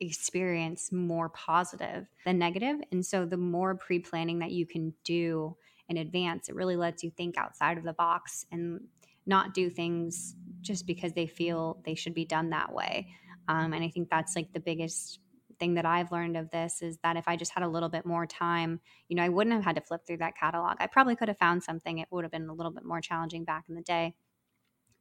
experience 0.00 0.92
more 0.92 1.28
positive 1.30 2.06
than 2.24 2.38
negative. 2.38 2.76
And 2.92 3.04
so 3.04 3.24
the 3.24 3.36
more 3.36 3.74
pre 3.74 3.98
planning 3.98 4.40
that 4.40 4.50
you 4.50 4.66
can 4.66 4.92
do 5.04 5.56
in 5.88 5.96
advance, 5.96 6.48
it 6.48 6.54
really 6.54 6.76
lets 6.76 7.02
you 7.02 7.10
think 7.10 7.38
outside 7.38 7.78
of 7.78 7.84
the 7.84 7.92
box 7.92 8.44
and 8.52 8.80
not 9.26 9.54
do 9.54 9.70
things 9.70 10.34
just 10.60 10.86
because 10.86 11.12
they 11.12 11.26
feel 11.26 11.80
they 11.84 11.94
should 11.94 12.14
be 12.14 12.24
done 12.24 12.50
that 12.50 12.72
way. 12.72 13.08
Um, 13.48 13.72
and 13.72 13.84
I 13.84 13.88
think 13.88 14.08
that's 14.10 14.36
like 14.36 14.52
the 14.52 14.60
biggest 14.60 15.20
thing 15.58 15.74
that 15.74 15.86
I've 15.86 16.12
learned 16.12 16.36
of 16.36 16.50
this 16.50 16.82
is 16.82 16.98
that 17.02 17.16
if 17.16 17.26
I 17.28 17.36
just 17.36 17.52
had 17.52 17.62
a 17.62 17.68
little 17.68 17.88
bit 17.88 18.04
more 18.04 18.26
time, 18.26 18.80
you 19.08 19.16
know, 19.16 19.22
I 19.22 19.28
wouldn't 19.28 19.54
have 19.54 19.64
had 19.64 19.76
to 19.76 19.82
flip 19.82 20.02
through 20.06 20.18
that 20.18 20.36
catalog. 20.36 20.76
I 20.80 20.86
probably 20.86 21.16
could 21.16 21.28
have 21.28 21.38
found 21.38 21.62
something. 21.62 21.98
It 21.98 22.08
would 22.10 22.24
have 22.24 22.32
been 22.32 22.48
a 22.48 22.54
little 22.54 22.72
bit 22.72 22.84
more 22.84 23.00
challenging 23.00 23.44
back 23.44 23.64
in 23.68 23.74
the 23.74 23.82
day. 23.82 24.14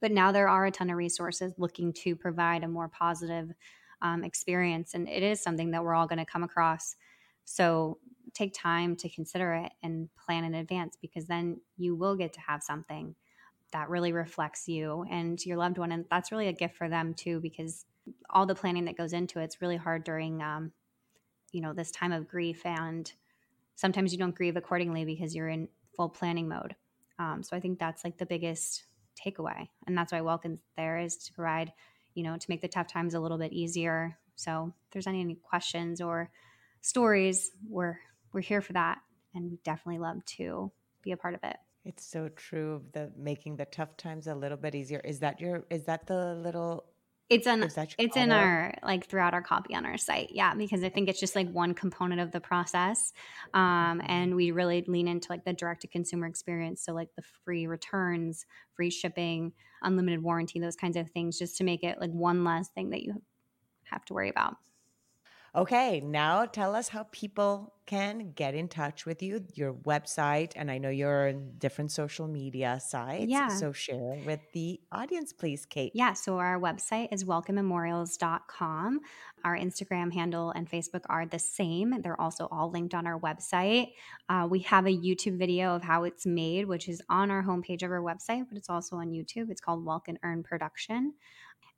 But 0.01 0.11
now 0.11 0.31
there 0.31 0.47
are 0.47 0.65
a 0.65 0.71
ton 0.71 0.89
of 0.89 0.97
resources 0.97 1.53
looking 1.57 1.93
to 2.03 2.15
provide 2.15 2.63
a 2.63 2.67
more 2.67 2.87
positive 2.87 3.51
um, 4.05 4.23
experience. 4.23 4.93
And 4.93 5.09
it 5.09 5.23
is 5.23 5.41
something 5.41 5.71
that 5.71 5.83
we're 5.83 5.95
all 5.95 6.07
going 6.07 6.19
to 6.19 6.25
come 6.25 6.43
across. 6.43 6.95
So 7.43 7.97
take 8.33 8.53
time 8.53 8.95
to 8.97 9.09
consider 9.09 9.53
it 9.53 9.71
and 9.81 10.09
plan 10.25 10.43
in 10.43 10.53
advance 10.53 10.95
because 11.01 11.25
then 11.25 11.59
you 11.77 11.95
will 11.95 12.15
get 12.15 12.33
to 12.33 12.39
have 12.41 12.61
something 12.61 13.15
that 13.71 13.89
really 13.89 14.11
reflects 14.11 14.67
you 14.67 15.05
and 15.09 15.43
your 15.43 15.57
loved 15.57 15.79
one. 15.79 15.91
And 15.91 16.05
that's 16.11 16.31
really 16.31 16.47
a 16.47 16.53
gift 16.53 16.75
for 16.75 16.87
them 16.87 17.15
too, 17.15 17.39
because 17.39 17.85
all 18.29 18.45
the 18.45 18.53
planning 18.53 18.85
that 18.85 18.97
goes 18.97 19.13
into 19.13 19.39
it, 19.39 19.45
it's 19.45 19.61
really 19.61 19.77
hard 19.77 20.03
during, 20.03 20.41
um, 20.41 20.71
you 21.51 21.61
know, 21.61 21.73
this 21.73 21.91
time 21.91 22.11
of 22.11 22.27
grief. 22.27 22.63
And 22.63 23.11
sometimes 23.75 24.11
you 24.11 24.19
don't 24.19 24.35
grieve 24.35 24.55
accordingly 24.55 25.03
because 25.03 25.33
you're 25.33 25.49
in 25.49 25.67
full 25.95 26.09
planning 26.09 26.47
mode. 26.47 26.75
Um, 27.17 27.41
so 27.41 27.57
I 27.57 27.59
think 27.59 27.79
that's 27.79 28.03
like 28.03 28.17
the 28.17 28.25
biggest 28.25 28.83
takeaway. 29.25 29.69
And 29.87 29.97
that's 29.97 30.11
why 30.11 30.21
Welkin's 30.21 30.61
there 30.77 30.99
is 30.99 31.17
to 31.17 31.33
provide 31.33 31.71
you 32.15 32.23
know, 32.23 32.35
to 32.35 32.45
make 32.49 32.61
the 32.61 32.67
tough 32.67 32.87
times 32.87 33.13
a 33.13 33.19
little 33.19 33.37
bit 33.37 33.53
easier. 33.53 34.17
So 34.35 34.73
if 34.87 34.91
there's 34.91 35.07
any, 35.07 35.35
questions 35.35 36.01
or 36.01 36.31
stories, 36.81 37.51
we're 37.69 37.97
we're 38.33 38.41
here 38.41 38.61
for 38.61 38.73
that 38.73 38.97
and 39.33 39.51
we 39.51 39.57
definitely 39.63 39.99
love 39.99 40.25
to 40.25 40.71
be 41.03 41.11
a 41.11 41.17
part 41.17 41.35
of 41.35 41.41
it. 41.43 41.57
It's 41.83 42.05
so 42.05 42.29
true 42.29 42.81
the 42.93 43.11
making 43.15 43.57
the 43.57 43.65
tough 43.65 43.95
times 43.95 44.27
a 44.27 44.33
little 44.33 44.57
bit 44.57 44.73
easier. 44.73 44.99
Is 44.99 45.19
that 45.19 45.39
your 45.39 45.65
is 45.69 45.83
that 45.83 46.07
the 46.07 46.33
little 46.35 46.85
it's 47.29 47.47
in 47.47 47.63
it's 47.97 48.15
in 48.15 48.31
our 48.31 48.75
like 48.83 49.07
throughout 49.07 49.33
our 49.33 49.41
copy 49.41 49.73
on 49.73 49.85
our 49.85 49.97
site, 49.97 50.29
yeah, 50.31 50.53
because 50.53 50.83
I 50.83 50.89
think 50.89 51.09
it's 51.09 51.19
just 51.19 51.35
like 51.35 51.49
one 51.51 51.73
component 51.73 52.21
of 52.21 52.31
the 52.31 52.39
process, 52.39 53.13
um, 53.53 54.01
and 54.05 54.35
we 54.35 54.51
really 54.51 54.83
lean 54.87 55.07
into 55.07 55.31
like 55.31 55.43
the 55.43 55.53
direct 55.53 55.81
to 55.81 55.87
consumer 55.87 56.27
experience. 56.27 56.83
So 56.83 56.93
like 56.93 57.09
the 57.15 57.23
free 57.43 57.65
returns, 57.65 58.45
free 58.75 58.91
shipping, 58.91 59.53
unlimited 59.81 60.21
warranty, 60.21 60.59
those 60.59 60.75
kinds 60.75 60.97
of 60.97 61.09
things, 61.11 61.39
just 61.39 61.57
to 61.57 61.63
make 61.63 61.83
it 61.83 61.99
like 61.99 62.11
one 62.11 62.43
less 62.43 62.69
thing 62.69 62.91
that 62.91 63.01
you 63.01 63.21
have 63.85 64.05
to 64.05 64.13
worry 64.13 64.29
about. 64.29 64.57
Okay, 65.55 66.01
now 66.01 66.45
tell 66.45 66.75
us 66.75 66.89
how 66.89 67.07
people 67.11 67.73
can 67.85 68.31
get 68.31 68.55
in 68.55 68.67
touch 68.67 69.05
with 69.05 69.23
you, 69.23 69.45
your 69.53 69.73
website, 69.73 70.51
and 70.55 70.69
I 70.69 70.79
know 70.79 70.89
you're 70.89 71.27
in 71.27 71.53
different 71.59 71.91
social 71.91 72.27
media 72.27 72.79
sites. 72.83 73.27
Yeah. 73.27 73.47
So 73.47 73.71
share 73.71 74.19
with 74.25 74.41
the 74.53 74.81
audience, 74.91 75.31
please, 75.31 75.65
Kate. 75.65 75.91
Yeah. 75.95 76.13
So 76.13 76.39
our 76.39 76.59
website 76.59 77.09
is 77.13 77.23
welkinmemorials.com. 77.23 78.99
Our 79.45 79.55
Instagram 79.55 80.11
handle 80.11 80.51
and 80.51 80.69
Facebook 80.69 81.03
are 81.07 81.25
the 81.25 81.39
same. 81.39 82.01
They're 82.01 82.19
also 82.19 82.47
all 82.51 82.71
linked 82.71 82.93
on 82.93 83.07
our 83.07 83.19
website. 83.19 83.91
Uh, 84.27 84.47
we 84.49 84.59
have 84.61 84.87
a 84.87 84.97
YouTube 84.97 85.37
video 85.37 85.75
of 85.75 85.83
how 85.83 86.03
it's 86.03 86.25
made, 86.25 86.65
which 86.67 86.89
is 86.89 87.01
on 87.07 87.31
our 87.31 87.43
homepage 87.43 87.83
of 87.83 87.91
our 87.91 88.01
website, 88.01 88.45
but 88.49 88.57
it's 88.57 88.69
also 88.69 88.97
on 88.97 89.11
YouTube. 89.11 89.51
It's 89.51 89.61
called 89.61 89.87
and 90.07 90.19
Urn 90.23 90.43
Production. 90.43 91.13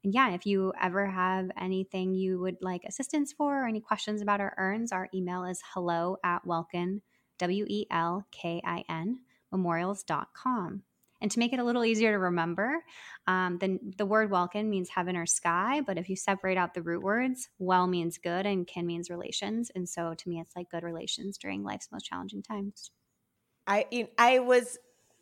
And 0.03 0.13
yeah, 0.13 0.31
if 0.31 0.45
you 0.45 0.73
ever 0.81 1.07
have 1.07 1.49
anything 1.59 2.13
you 2.13 2.39
would 2.39 2.57
like 2.61 2.83
assistance 2.85 3.33
for 3.33 3.63
or 3.63 3.67
any 3.67 3.81
questions 3.81 4.21
about 4.21 4.39
our 4.39 4.53
urns, 4.57 4.91
our 4.91 5.09
email 5.13 5.43
is 5.43 5.61
hello 5.73 6.17
at 6.23 6.45
welkin, 6.45 7.01
W 7.39 7.65
E 7.67 7.85
L 7.91 8.25
K 8.31 8.61
I 8.63 8.83
N, 8.89 9.19
memorials.com. 9.51 10.83
And 11.19 11.31
to 11.31 11.39
make 11.39 11.51
it 11.51 11.59
a 11.59 11.63
little 11.63 11.83
easier 11.83 12.11
to 12.11 12.19
remember, 12.19 12.83
um, 13.25 13.57
the, 13.57 13.79
the 13.97 14.05
word 14.05 14.29
welkin 14.29 14.69
means 14.69 14.89
heaven 14.89 15.15
or 15.15 15.25
sky, 15.25 15.81
but 15.81 15.97
if 15.97 16.09
you 16.09 16.15
separate 16.15 16.57
out 16.57 16.75
the 16.75 16.83
root 16.83 17.01
words, 17.01 17.49
well 17.57 17.87
means 17.87 18.19
good 18.19 18.45
and 18.45 18.67
kin 18.67 18.85
means 18.85 19.09
relations. 19.09 19.71
And 19.73 19.89
so 19.89 20.13
to 20.13 20.29
me, 20.29 20.39
it's 20.39 20.55
like 20.55 20.69
good 20.69 20.83
relations 20.83 21.37
during 21.39 21.63
life's 21.63 21.89
most 21.91 22.05
challenging 22.05 22.43
times. 22.43 22.91
I 23.65 24.09
I 24.17 24.39
was 24.39 24.77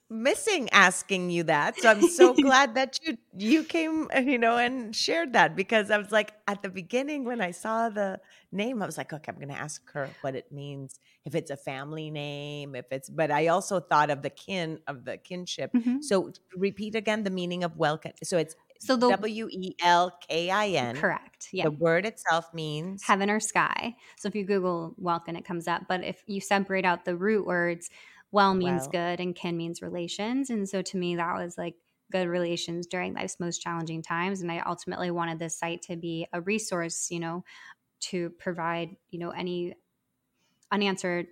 missing 0.09 0.69
asking 0.71 1.29
you 1.29 1.43
that. 1.43 1.79
So 1.79 1.89
I'm 1.89 2.07
so 2.07 2.33
glad 2.41 2.75
that 2.75 2.99
you 3.03 3.17
you 3.37 3.63
came, 3.63 4.07
uh, 4.15 4.19
you 4.19 4.37
know, 4.37 4.57
and 4.57 4.95
shared 4.95 5.33
that 5.33 5.55
because 5.55 5.91
I 5.91 5.97
was 5.97 6.11
like 6.11 6.33
at 6.47 6.61
the 6.61 6.69
beginning 6.69 7.25
when 7.25 7.41
I 7.41 7.51
saw 7.51 7.89
the 7.89 8.19
name, 8.51 8.81
I 8.81 8.85
was 8.85 8.97
like, 8.97 9.11
okay, 9.11 9.31
I'm 9.31 9.35
going 9.35 9.49
to 9.49 9.59
ask 9.59 9.81
her 9.91 10.09
what 10.21 10.35
it 10.35 10.51
means, 10.51 10.99
if 11.25 11.35
it's 11.35 11.51
a 11.51 11.57
family 11.57 12.11
name, 12.11 12.75
if 12.75 12.85
it's. 12.91 13.09
But 13.09 13.31
I 13.31 13.47
also 13.47 13.79
thought 13.79 14.09
of 14.09 14.21
the 14.21 14.29
kin 14.29 14.79
of 14.87 15.05
the 15.05 15.17
kinship. 15.17 15.71
Mm-hmm. 15.73 16.01
So 16.01 16.31
repeat 16.55 16.95
again 16.95 17.23
the 17.23 17.31
meaning 17.31 17.63
of 17.63 17.77
welkin. 17.77 18.13
So 18.23 18.37
it's 18.37 18.55
so 18.79 18.95
the 18.95 19.09
W 19.09 19.47
E 19.51 19.75
L 19.81 20.11
K 20.27 20.49
I 20.49 20.67
N. 20.67 20.95
Correct. 20.95 21.49
Yeah. 21.51 21.65
The 21.65 21.71
word 21.71 22.05
itself 22.05 22.53
means 22.53 23.03
heaven 23.03 23.29
or 23.29 23.39
sky. 23.39 23.95
So 24.17 24.27
if 24.27 24.35
you 24.35 24.43
Google 24.43 24.93
welkin, 24.97 25.35
it 25.35 25.45
comes 25.45 25.67
up. 25.67 25.83
But 25.87 26.03
if 26.03 26.23
you 26.27 26.41
separate 26.41 26.85
out 26.85 27.05
the 27.05 27.15
root 27.15 27.45
words 27.45 27.89
well 28.35 28.53
means 28.53 28.81
well. 28.81 29.15
good 29.15 29.21
and 29.21 29.33
kin 29.33 29.55
means 29.55 29.81
relations. 29.81 30.49
And 30.49 30.67
so 30.67 30.81
to 30.81 30.97
me, 30.97 31.15
that 31.15 31.35
was 31.35 31.57
like 31.57 31.75
good 32.11 32.27
relations 32.27 32.85
during 32.85 33.13
life's 33.13 33.39
most 33.39 33.61
challenging 33.61 34.01
times. 34.01 34.41
And 34.41 34.51
I 34.51 34.59
ultimately 34.59 35.09
wanted 35.09 35.39
this 35.39 35.57
site 35.57 35.81
to 35.83 35.95
be 35.95 36.27
a 36.33 36.41
resource, 36.41 37.09
you 37.09 37.21
know, 37.21 37.45
to 38.01 38.29
provide, 38.31 38.97
you 39.09 39.19
know, 39.19 39.29
any 39.29 39.73
unanswered 40.69 41.27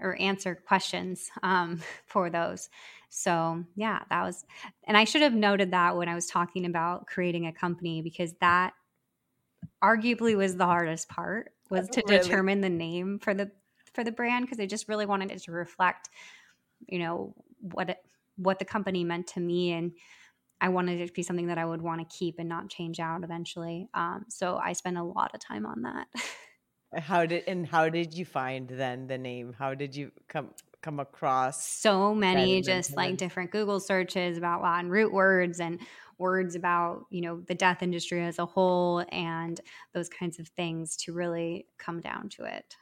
or 0.00 0.16
answer 0.18 0.54
questions 0.54 1.30
um, 1.42 1.82
for 2.06 2.30
those. 2.30 2.70
So, 3.10 3.64
yeah, 3.76 4.00
that 4.08 4.22
was, 4.22 4.46
and 4.84 4.96
I 4.96 5.04
should 5.04 5.22
have 5.22 5.34
noted 5.34 5.72
that 5.72 5.96
when 5.96 6.08
I 6.08 6.14
was 6.14 6.26
talking 6.26 6.64
about 6.64 7.06
creating 7.06 7.46
a 7.46 7.52
company 7.52 8.00
because 8.00 8.32
that 8.40 8.72
arguably 9.84 10.36
was 10.36 10.56
the 10.56 10.64
hardest 10.64 11.08
part 11.08 11.52
was 11.68 11.86
to 11.90 12.02
really? 12.08 12.22
determine 12.22 12.62
the 12.62 12.70
name 12.70 13.18
for 13.18 13.34
the 13.34 13.50
for 13.98 14.04
the 14.04 14.12
brand 14.12 14.46
because 14.46 14.60
I 14.60 14.66
just 14.66 14.88
really 14.88 15.06
wanted 15.06 15.32
it 15.32 15.42
to 15.42 15.50
reflect, 15.50 16.08
you 16.86 17.00
know, 17.00 17.34
what 17.58 17.90
it, 17.90 17.98
what 18.36 18.60
the 18.60 18.64
company 18.64 19.02
meant 19.02 19.26
to 19.28 19.40
me 19.40 19.72
and 19.72 19.90
I 20.60 20.68
wanted 20.68 21.00
it 21.00 21.08
to 21.08 21.12
be 21.12 21.24
something 21.24 21.48
that 21.48 21.58
I 21.58 21.64
would 21.64 21.82
want 21.82 22.00
to 22.00 22.16
keep 22.16 22.38
and 22.38 22.48
not 22.48 22.68
change 22.68 23.00
out 23.00 23.24
eventually. 23.24 23.88
Um, 23.94 24.26
so 24.28 24.56
I 24.56 24.72
spent 24.74 24.98
a 24.98 25.02
lot 25.02 25.32
of 25.34 25.40
time 25.40 25.66
on 25.66 25.82
that. 25.82 26.06
how 27.02 27.26
did 27.26 27.42
and 27.48 27.66
how 27.66 27.88
did 27.88 28.14
you 28.14 28.24
find 28.24 28.68
then 28.68 29.08
the 29.08 29.18
name? 29.18 29.52
How 29.58 29.74
did 29.74 29.96
you 29.96 30.12
come 30.28 30.50
come 30.80 31.00
across 31.00 31.66
so 31.66 32.14
many 32.14 32.62
just 32.62 32.96
like 32.96 33.16
different 33.16 33.50
Google 33.50 33.80
searches 33.80 34.38
about 34.38 34.62
Latin 34.62 34.90
root 34.90 35.12
words 35.12 35.58
and 35.58 35.80
words 36.18 36.54
about 36.54 37.06
you 37.10 37.20
know 37.20 37.40
the 37.48 37.54
death 37.56 37.82
industry 37.82 38.24
as 38.24 38.38
a 38.38 38.46
whole 38.46 39.04
and 39.10 39.60
those 39.92 40.08
kinds 40.08 40.38
of 40.38 40.46
things 40.50 40.96
to 40.98 41.12
really 41.12 41.66
come 41.78 42.00
down 42.00 42.28
to 42.28 42.44
it. 42.44 42.76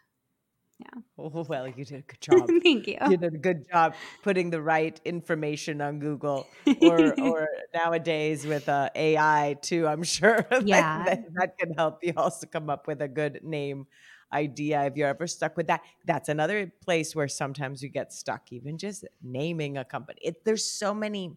Yeah. 0.78 0.86
Oh, 1.18 1.44
well, 1.48 1.66
you 1.66 1.84
did 1.84 1.98
a 1.98 2.02
good 2.02 2.20
job. 2.20 2.48
Thank 2.62 2.86
you. 2.86 2.98
You 3.08 3.16
did 3.16 3.34
a 3.34 3.38
good 3.38 3.66
job 3.70 3.94
putting 4.22 4.50
the 4.50 4.60
right 4.60 5.00
information 5.04 5.80
on 5.80 5.98
Google 5.98 6.46
or, 6.82 7.18
or 7.20 7.48
nowadays 7.74 8.46
with 8.46 8.68
uh, 8.68 8.90
AI 8.94 9.56
too. 9.62 9.86
I'm 9.86 10.02
sure 10.02 10.46
yeah. 10.62 11.04
that, 11.04 11.24
that 11.34 11.58
can 11.58 11.72
help 11.72 12.00
you 12.02 12.12
also 12.16 12.46
come 12.46 12.68
up 12.68 12.86
with 12.86 13.00
a 13.00 13.08
good 13.08 13.40
name 13.42 13.86
idea 14.32 14.84
if 14.84 14.96
you're 14.96 15.08
ever 15.08 15.26
stuck 15.26 15.56
with 15.56 15.68
that. 15.68 15.80
That's 16.04 16.28
another 16.28 16.70
place 16.84 17.16
where 17.16 17.28
sometimes 17.28 17.82
you 17.82 17.88
get 17.88 18.12
stuck, 18.12 18.52
even 18.52 18.76
just 18.76 19.04
naming 19.22 19.78
a 19.78 19.84
company. 19.84 20.20
It, 20.22 20.44
there's 20.44 20.64
so 20.64 20.92
many 20.92 21.36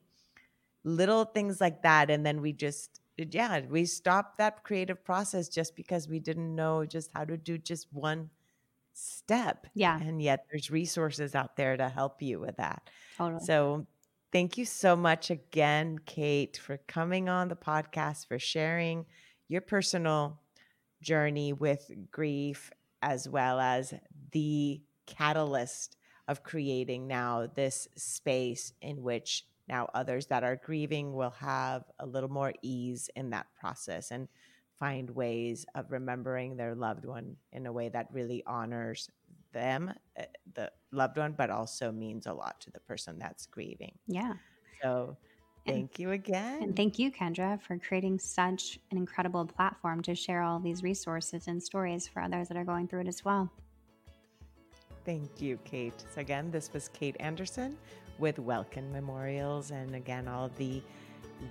little 0.84 1.25
things 1.25 1.62
like 1.62 1.84
that. 1.84 2.10
And 2.10 2.25
then 2.25 2.41
we 2.41 2.52
just, 2.52 2.99
yeah, 3.17 3.62
we 3.69 3.86
stopped 3.86 4.38
that 4.39 4.63
creative 4.63 5.04
process 5.04 5.47
just 5.47 5.75
because 5.75 6.08
we 6.08 6.19
didn't 6.19 6.54
know 6.54 6.86
just 6.86 7.12
how 7.13 7.25
to 7.25 7.38
do 7.38 7.58
just 7.58 7.88
one 7.91 8.30
step. 8.99 9.67
Yeah. 9.73 9.99
And 9.99 10.21
yet 10.21 10.45
there's 10.49 10.69
resources 10.69 11.35
out 11.35 11.55
there 11.55 11.77
to 11.77 11.89
help 11.89 12.21
you 12.21 12.39
with 12.39 12.57
that. 12.57 12.89
Totally. 13.17 13.43
So 13.45 13.88
thank 14.31 14.57
you 14.57 14.65
so 14.65 14.95
much 14.95 15.29
again, 15.29 15.99
Kate, 16.05 16.57
for 16.57 16.77
coming 16.88 17.29
on 17.29 17.47
the 17.47 17.55
podcast, 17.55 18.27
for 18.27 18.39
sharing 18.39 19.05
your 19.47 19.62
personal 19.62 20.39
journey 21.01 21.53
with 21.53 21.89
grief, 22.12 22.71
as 23.01 23.27
well 23.27 23.59
as 23.59 23.93
the 24.31 24.81
catalyst 25.05 25.95
of 26.27 26.43
creating 26.43 27.07
now 27.07 27.47
this 27.55 27.88
space 27.95 28.73
in 28.81 29.01
which 29.01 29.45
now 29.67 29.89
others 29.93 30.27
that 30.27 30.43
are 30.43 30.55
grieving 30.55 31.13
will 31.13 31.33
have 31.39 31.83
a 31.99 32.05
little 32.05 32.29
more 32.29 32.53
ease 32.62 33.09
in 33.15 33.29
that 33.31 33.47
process. 33.59 34.12
And 34.12 34.27
find 34.79 35.09
ways 35.09 35.65
of 35.75 35.91
remembering 35.91 36.55
their 36.55 36.73
loved 36.73 37.05
one 37.05 37.35
in 37.51 37.65
a 37.65 37.71
way 37.71 37.89
that 37.89 38.07
really 38.11 38.43
honors 38.47 39.09
them, 39.51 39.93
eh, 40.15 40.25
the 40.53 40.71
loved 40.91 41.17
one, 41.17 41.33
but 41.37 41.49
also 41.49 41.91
means 41.91 42.27
a 42.27 42.33
lot 42.33 42.59
to 42.61 42.71
the 42.71 42.79
person 42.79 43.19
that's 43.19 43.45
grieving. 43.45 43.93
Yeah. 44.07 44.33
So 44.81 45.17
thank 45.65 45.91
and, 45.97 45.99
you 45.99 46.11
again. 46.11 46.63
And 46.63 46.75
thank 46.75 46.97
you, 46.97 47.11
Kendra, 47.11 47.61
for 47.61 47.77
creating 47.77 48.19
such 48.19 48.79
an 48.91 48.97
incredible 48.97 49.45
platform 49.45 50.01
to 50.03 50.15
share 50.15 50.41
all 50.41 50.59
these 50.59 50.81
resources 50.83 51.47
and 51.47 51.61
stories 51.61 52.07
for 52.07 52.21
others 52.21 52.47
that 52.47 52.57
are 52.57 52.63
going 52.63 52.87
through 52.87 53.01
it 53.01 53.07
as 53.07 53.25
well. 53.25 53.51
Thank 55.05 55.41
you, 55.41 55.57
Kate. 55.65 55.93
So, 56.13 56.21
again, 56.21 56.51
this 56.51 56.71
was 56.71 56.89
Kate 56.89 57.15
Anderson 57.19 57.77
with 58.19 58.37
Welkin 58.37 58.91
Memorials. 58.91 59.71
And 59.71 59.95
again, 59.95 60.27
all 60.27 60.51
the 60.57 60.83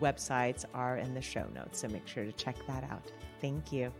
websites 0.00 0.64
are 0.74 0.96
in 0.96 1.14
the 1.14 1.22
show 1.22 1.46
notes. 1.54 1.80
So, 1.80 1.88
make 1.88 2.06
sure 2.06 2.24
to 2.24 2.32
check 2.32 2.56
that 2.66 2.84
out. 2.84 3.10
Thank 3.40 3.72
you. 3.72 3.92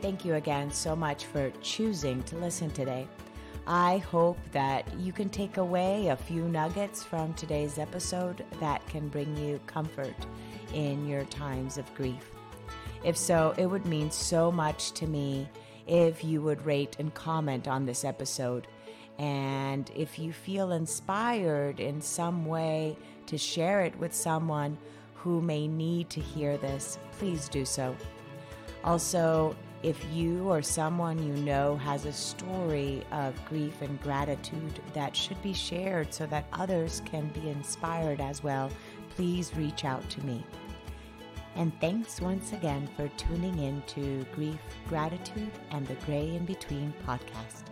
Thank 0.00 0.24
you 0.24 0.34
again 0.34 0.72
so 0.72 0.96
much 0.96 1.26
for 1.26 1.50
choosing 1.62 2.22
to 2.24 2.36
listen 2.36 2.70
today. 2.70 3.06
I 3.66 3.98
hope 3.98 4.38
that 4.50 4.84
you 4.98 5.12
can 5.12 5.28
take 5.28 5.56
away 5.56 6.08
a 6.08 6.16
few 6.16 6.48
nuggets 6.48 7.04
from 7.04 7.32
today's 7.34 7.78
episode 7.78 8.44
that 8.58 8.84
can 8.88 9.08
bring 9.08 9.36
you 9.36 9.60
comfort 9.66 10.16
in 10.74 11.06
your 11.06 11.24
times 11.26 11.78
of 11.78 11.94
grief. 11.94 12.32
If 13.04 13.16
so, 13.16 13.54
it 13.56 13.66
would 13.66 13.86
mean 13.86 14.10
so 14.10 14.50
much 14.50 14.90
to 14.92 15.06
me 15.06 15.48
if 15.86 16.24
you 16.24 16.40
would 16.42 16.66
rate 16.66 16.96
and 16.98 17.14
comment 17.14 17.68
on 17.68 17.86
this 17.86 18.04
episode. 18.04 18.66
And 19.18 19.90
if 19.94 20.18
you 20.18 20.32
feel 20.32 20.72
inspired 20.72 21.80
in 21.80 22.00
some 22.00 22.46
way 22.46 22.96
to 23.26 23.38
share 23.38 23.82
it 23.82 23.96
with 23.98 24.14
someone 24.14 24.78
who 25.14 25.40
may 25.40 25.68
need 25.68 26.10
to 26.10 26.20
hear 26.20 26.56
this, 26.56 26.98
please 27.12 27.48
do 27.48 27.64
so. 27.64 27.96
Also, 28.84 29.54
if 29.82 30.04
you 30.12 30.48
or 30.48 30.62
someone 30.62 31.24
you 31.24 31.34
know 31.44 31.76
has 31.76 32.04
a 32.04 32.12
story 32.12 33.04
of 33.10 33.34
grief 33.48 33.82
and 33.82 34.00
gratitude 34.00 34.80
that 34.92 35.16
should 35.16 35.40
be 35.42 35.52
shared 35.52 36.12
so 36.12 36.26
that 36.26 36.46
others 36.52 37.02
can 37.04 37.28
be 37.28 37.48
inspired 37.48 38.20
as 38.20 38.42
well, 38.42 38.70
please 39.16 39.54
reach 39.56 39.84
out 39.84 40.08
to 40.10 40.24
me. 40.24 40.44
And 41.56 41.72
thanks 41.80 42.20
once 42.20 42.52
again 42.52 42.88
for 42.96 43.08
tuning 43.08 43.58
in 43.58 43.82
to 43.88 44.24
Grief, 44.34 44.58
Gratitude, 44.88 45.50
and 45.70 45.86
the 45.86 45.94
Gray 46.06 46.34
in 46.34 46.46
Between 46.46 46.94
podcast. 47.06 47.71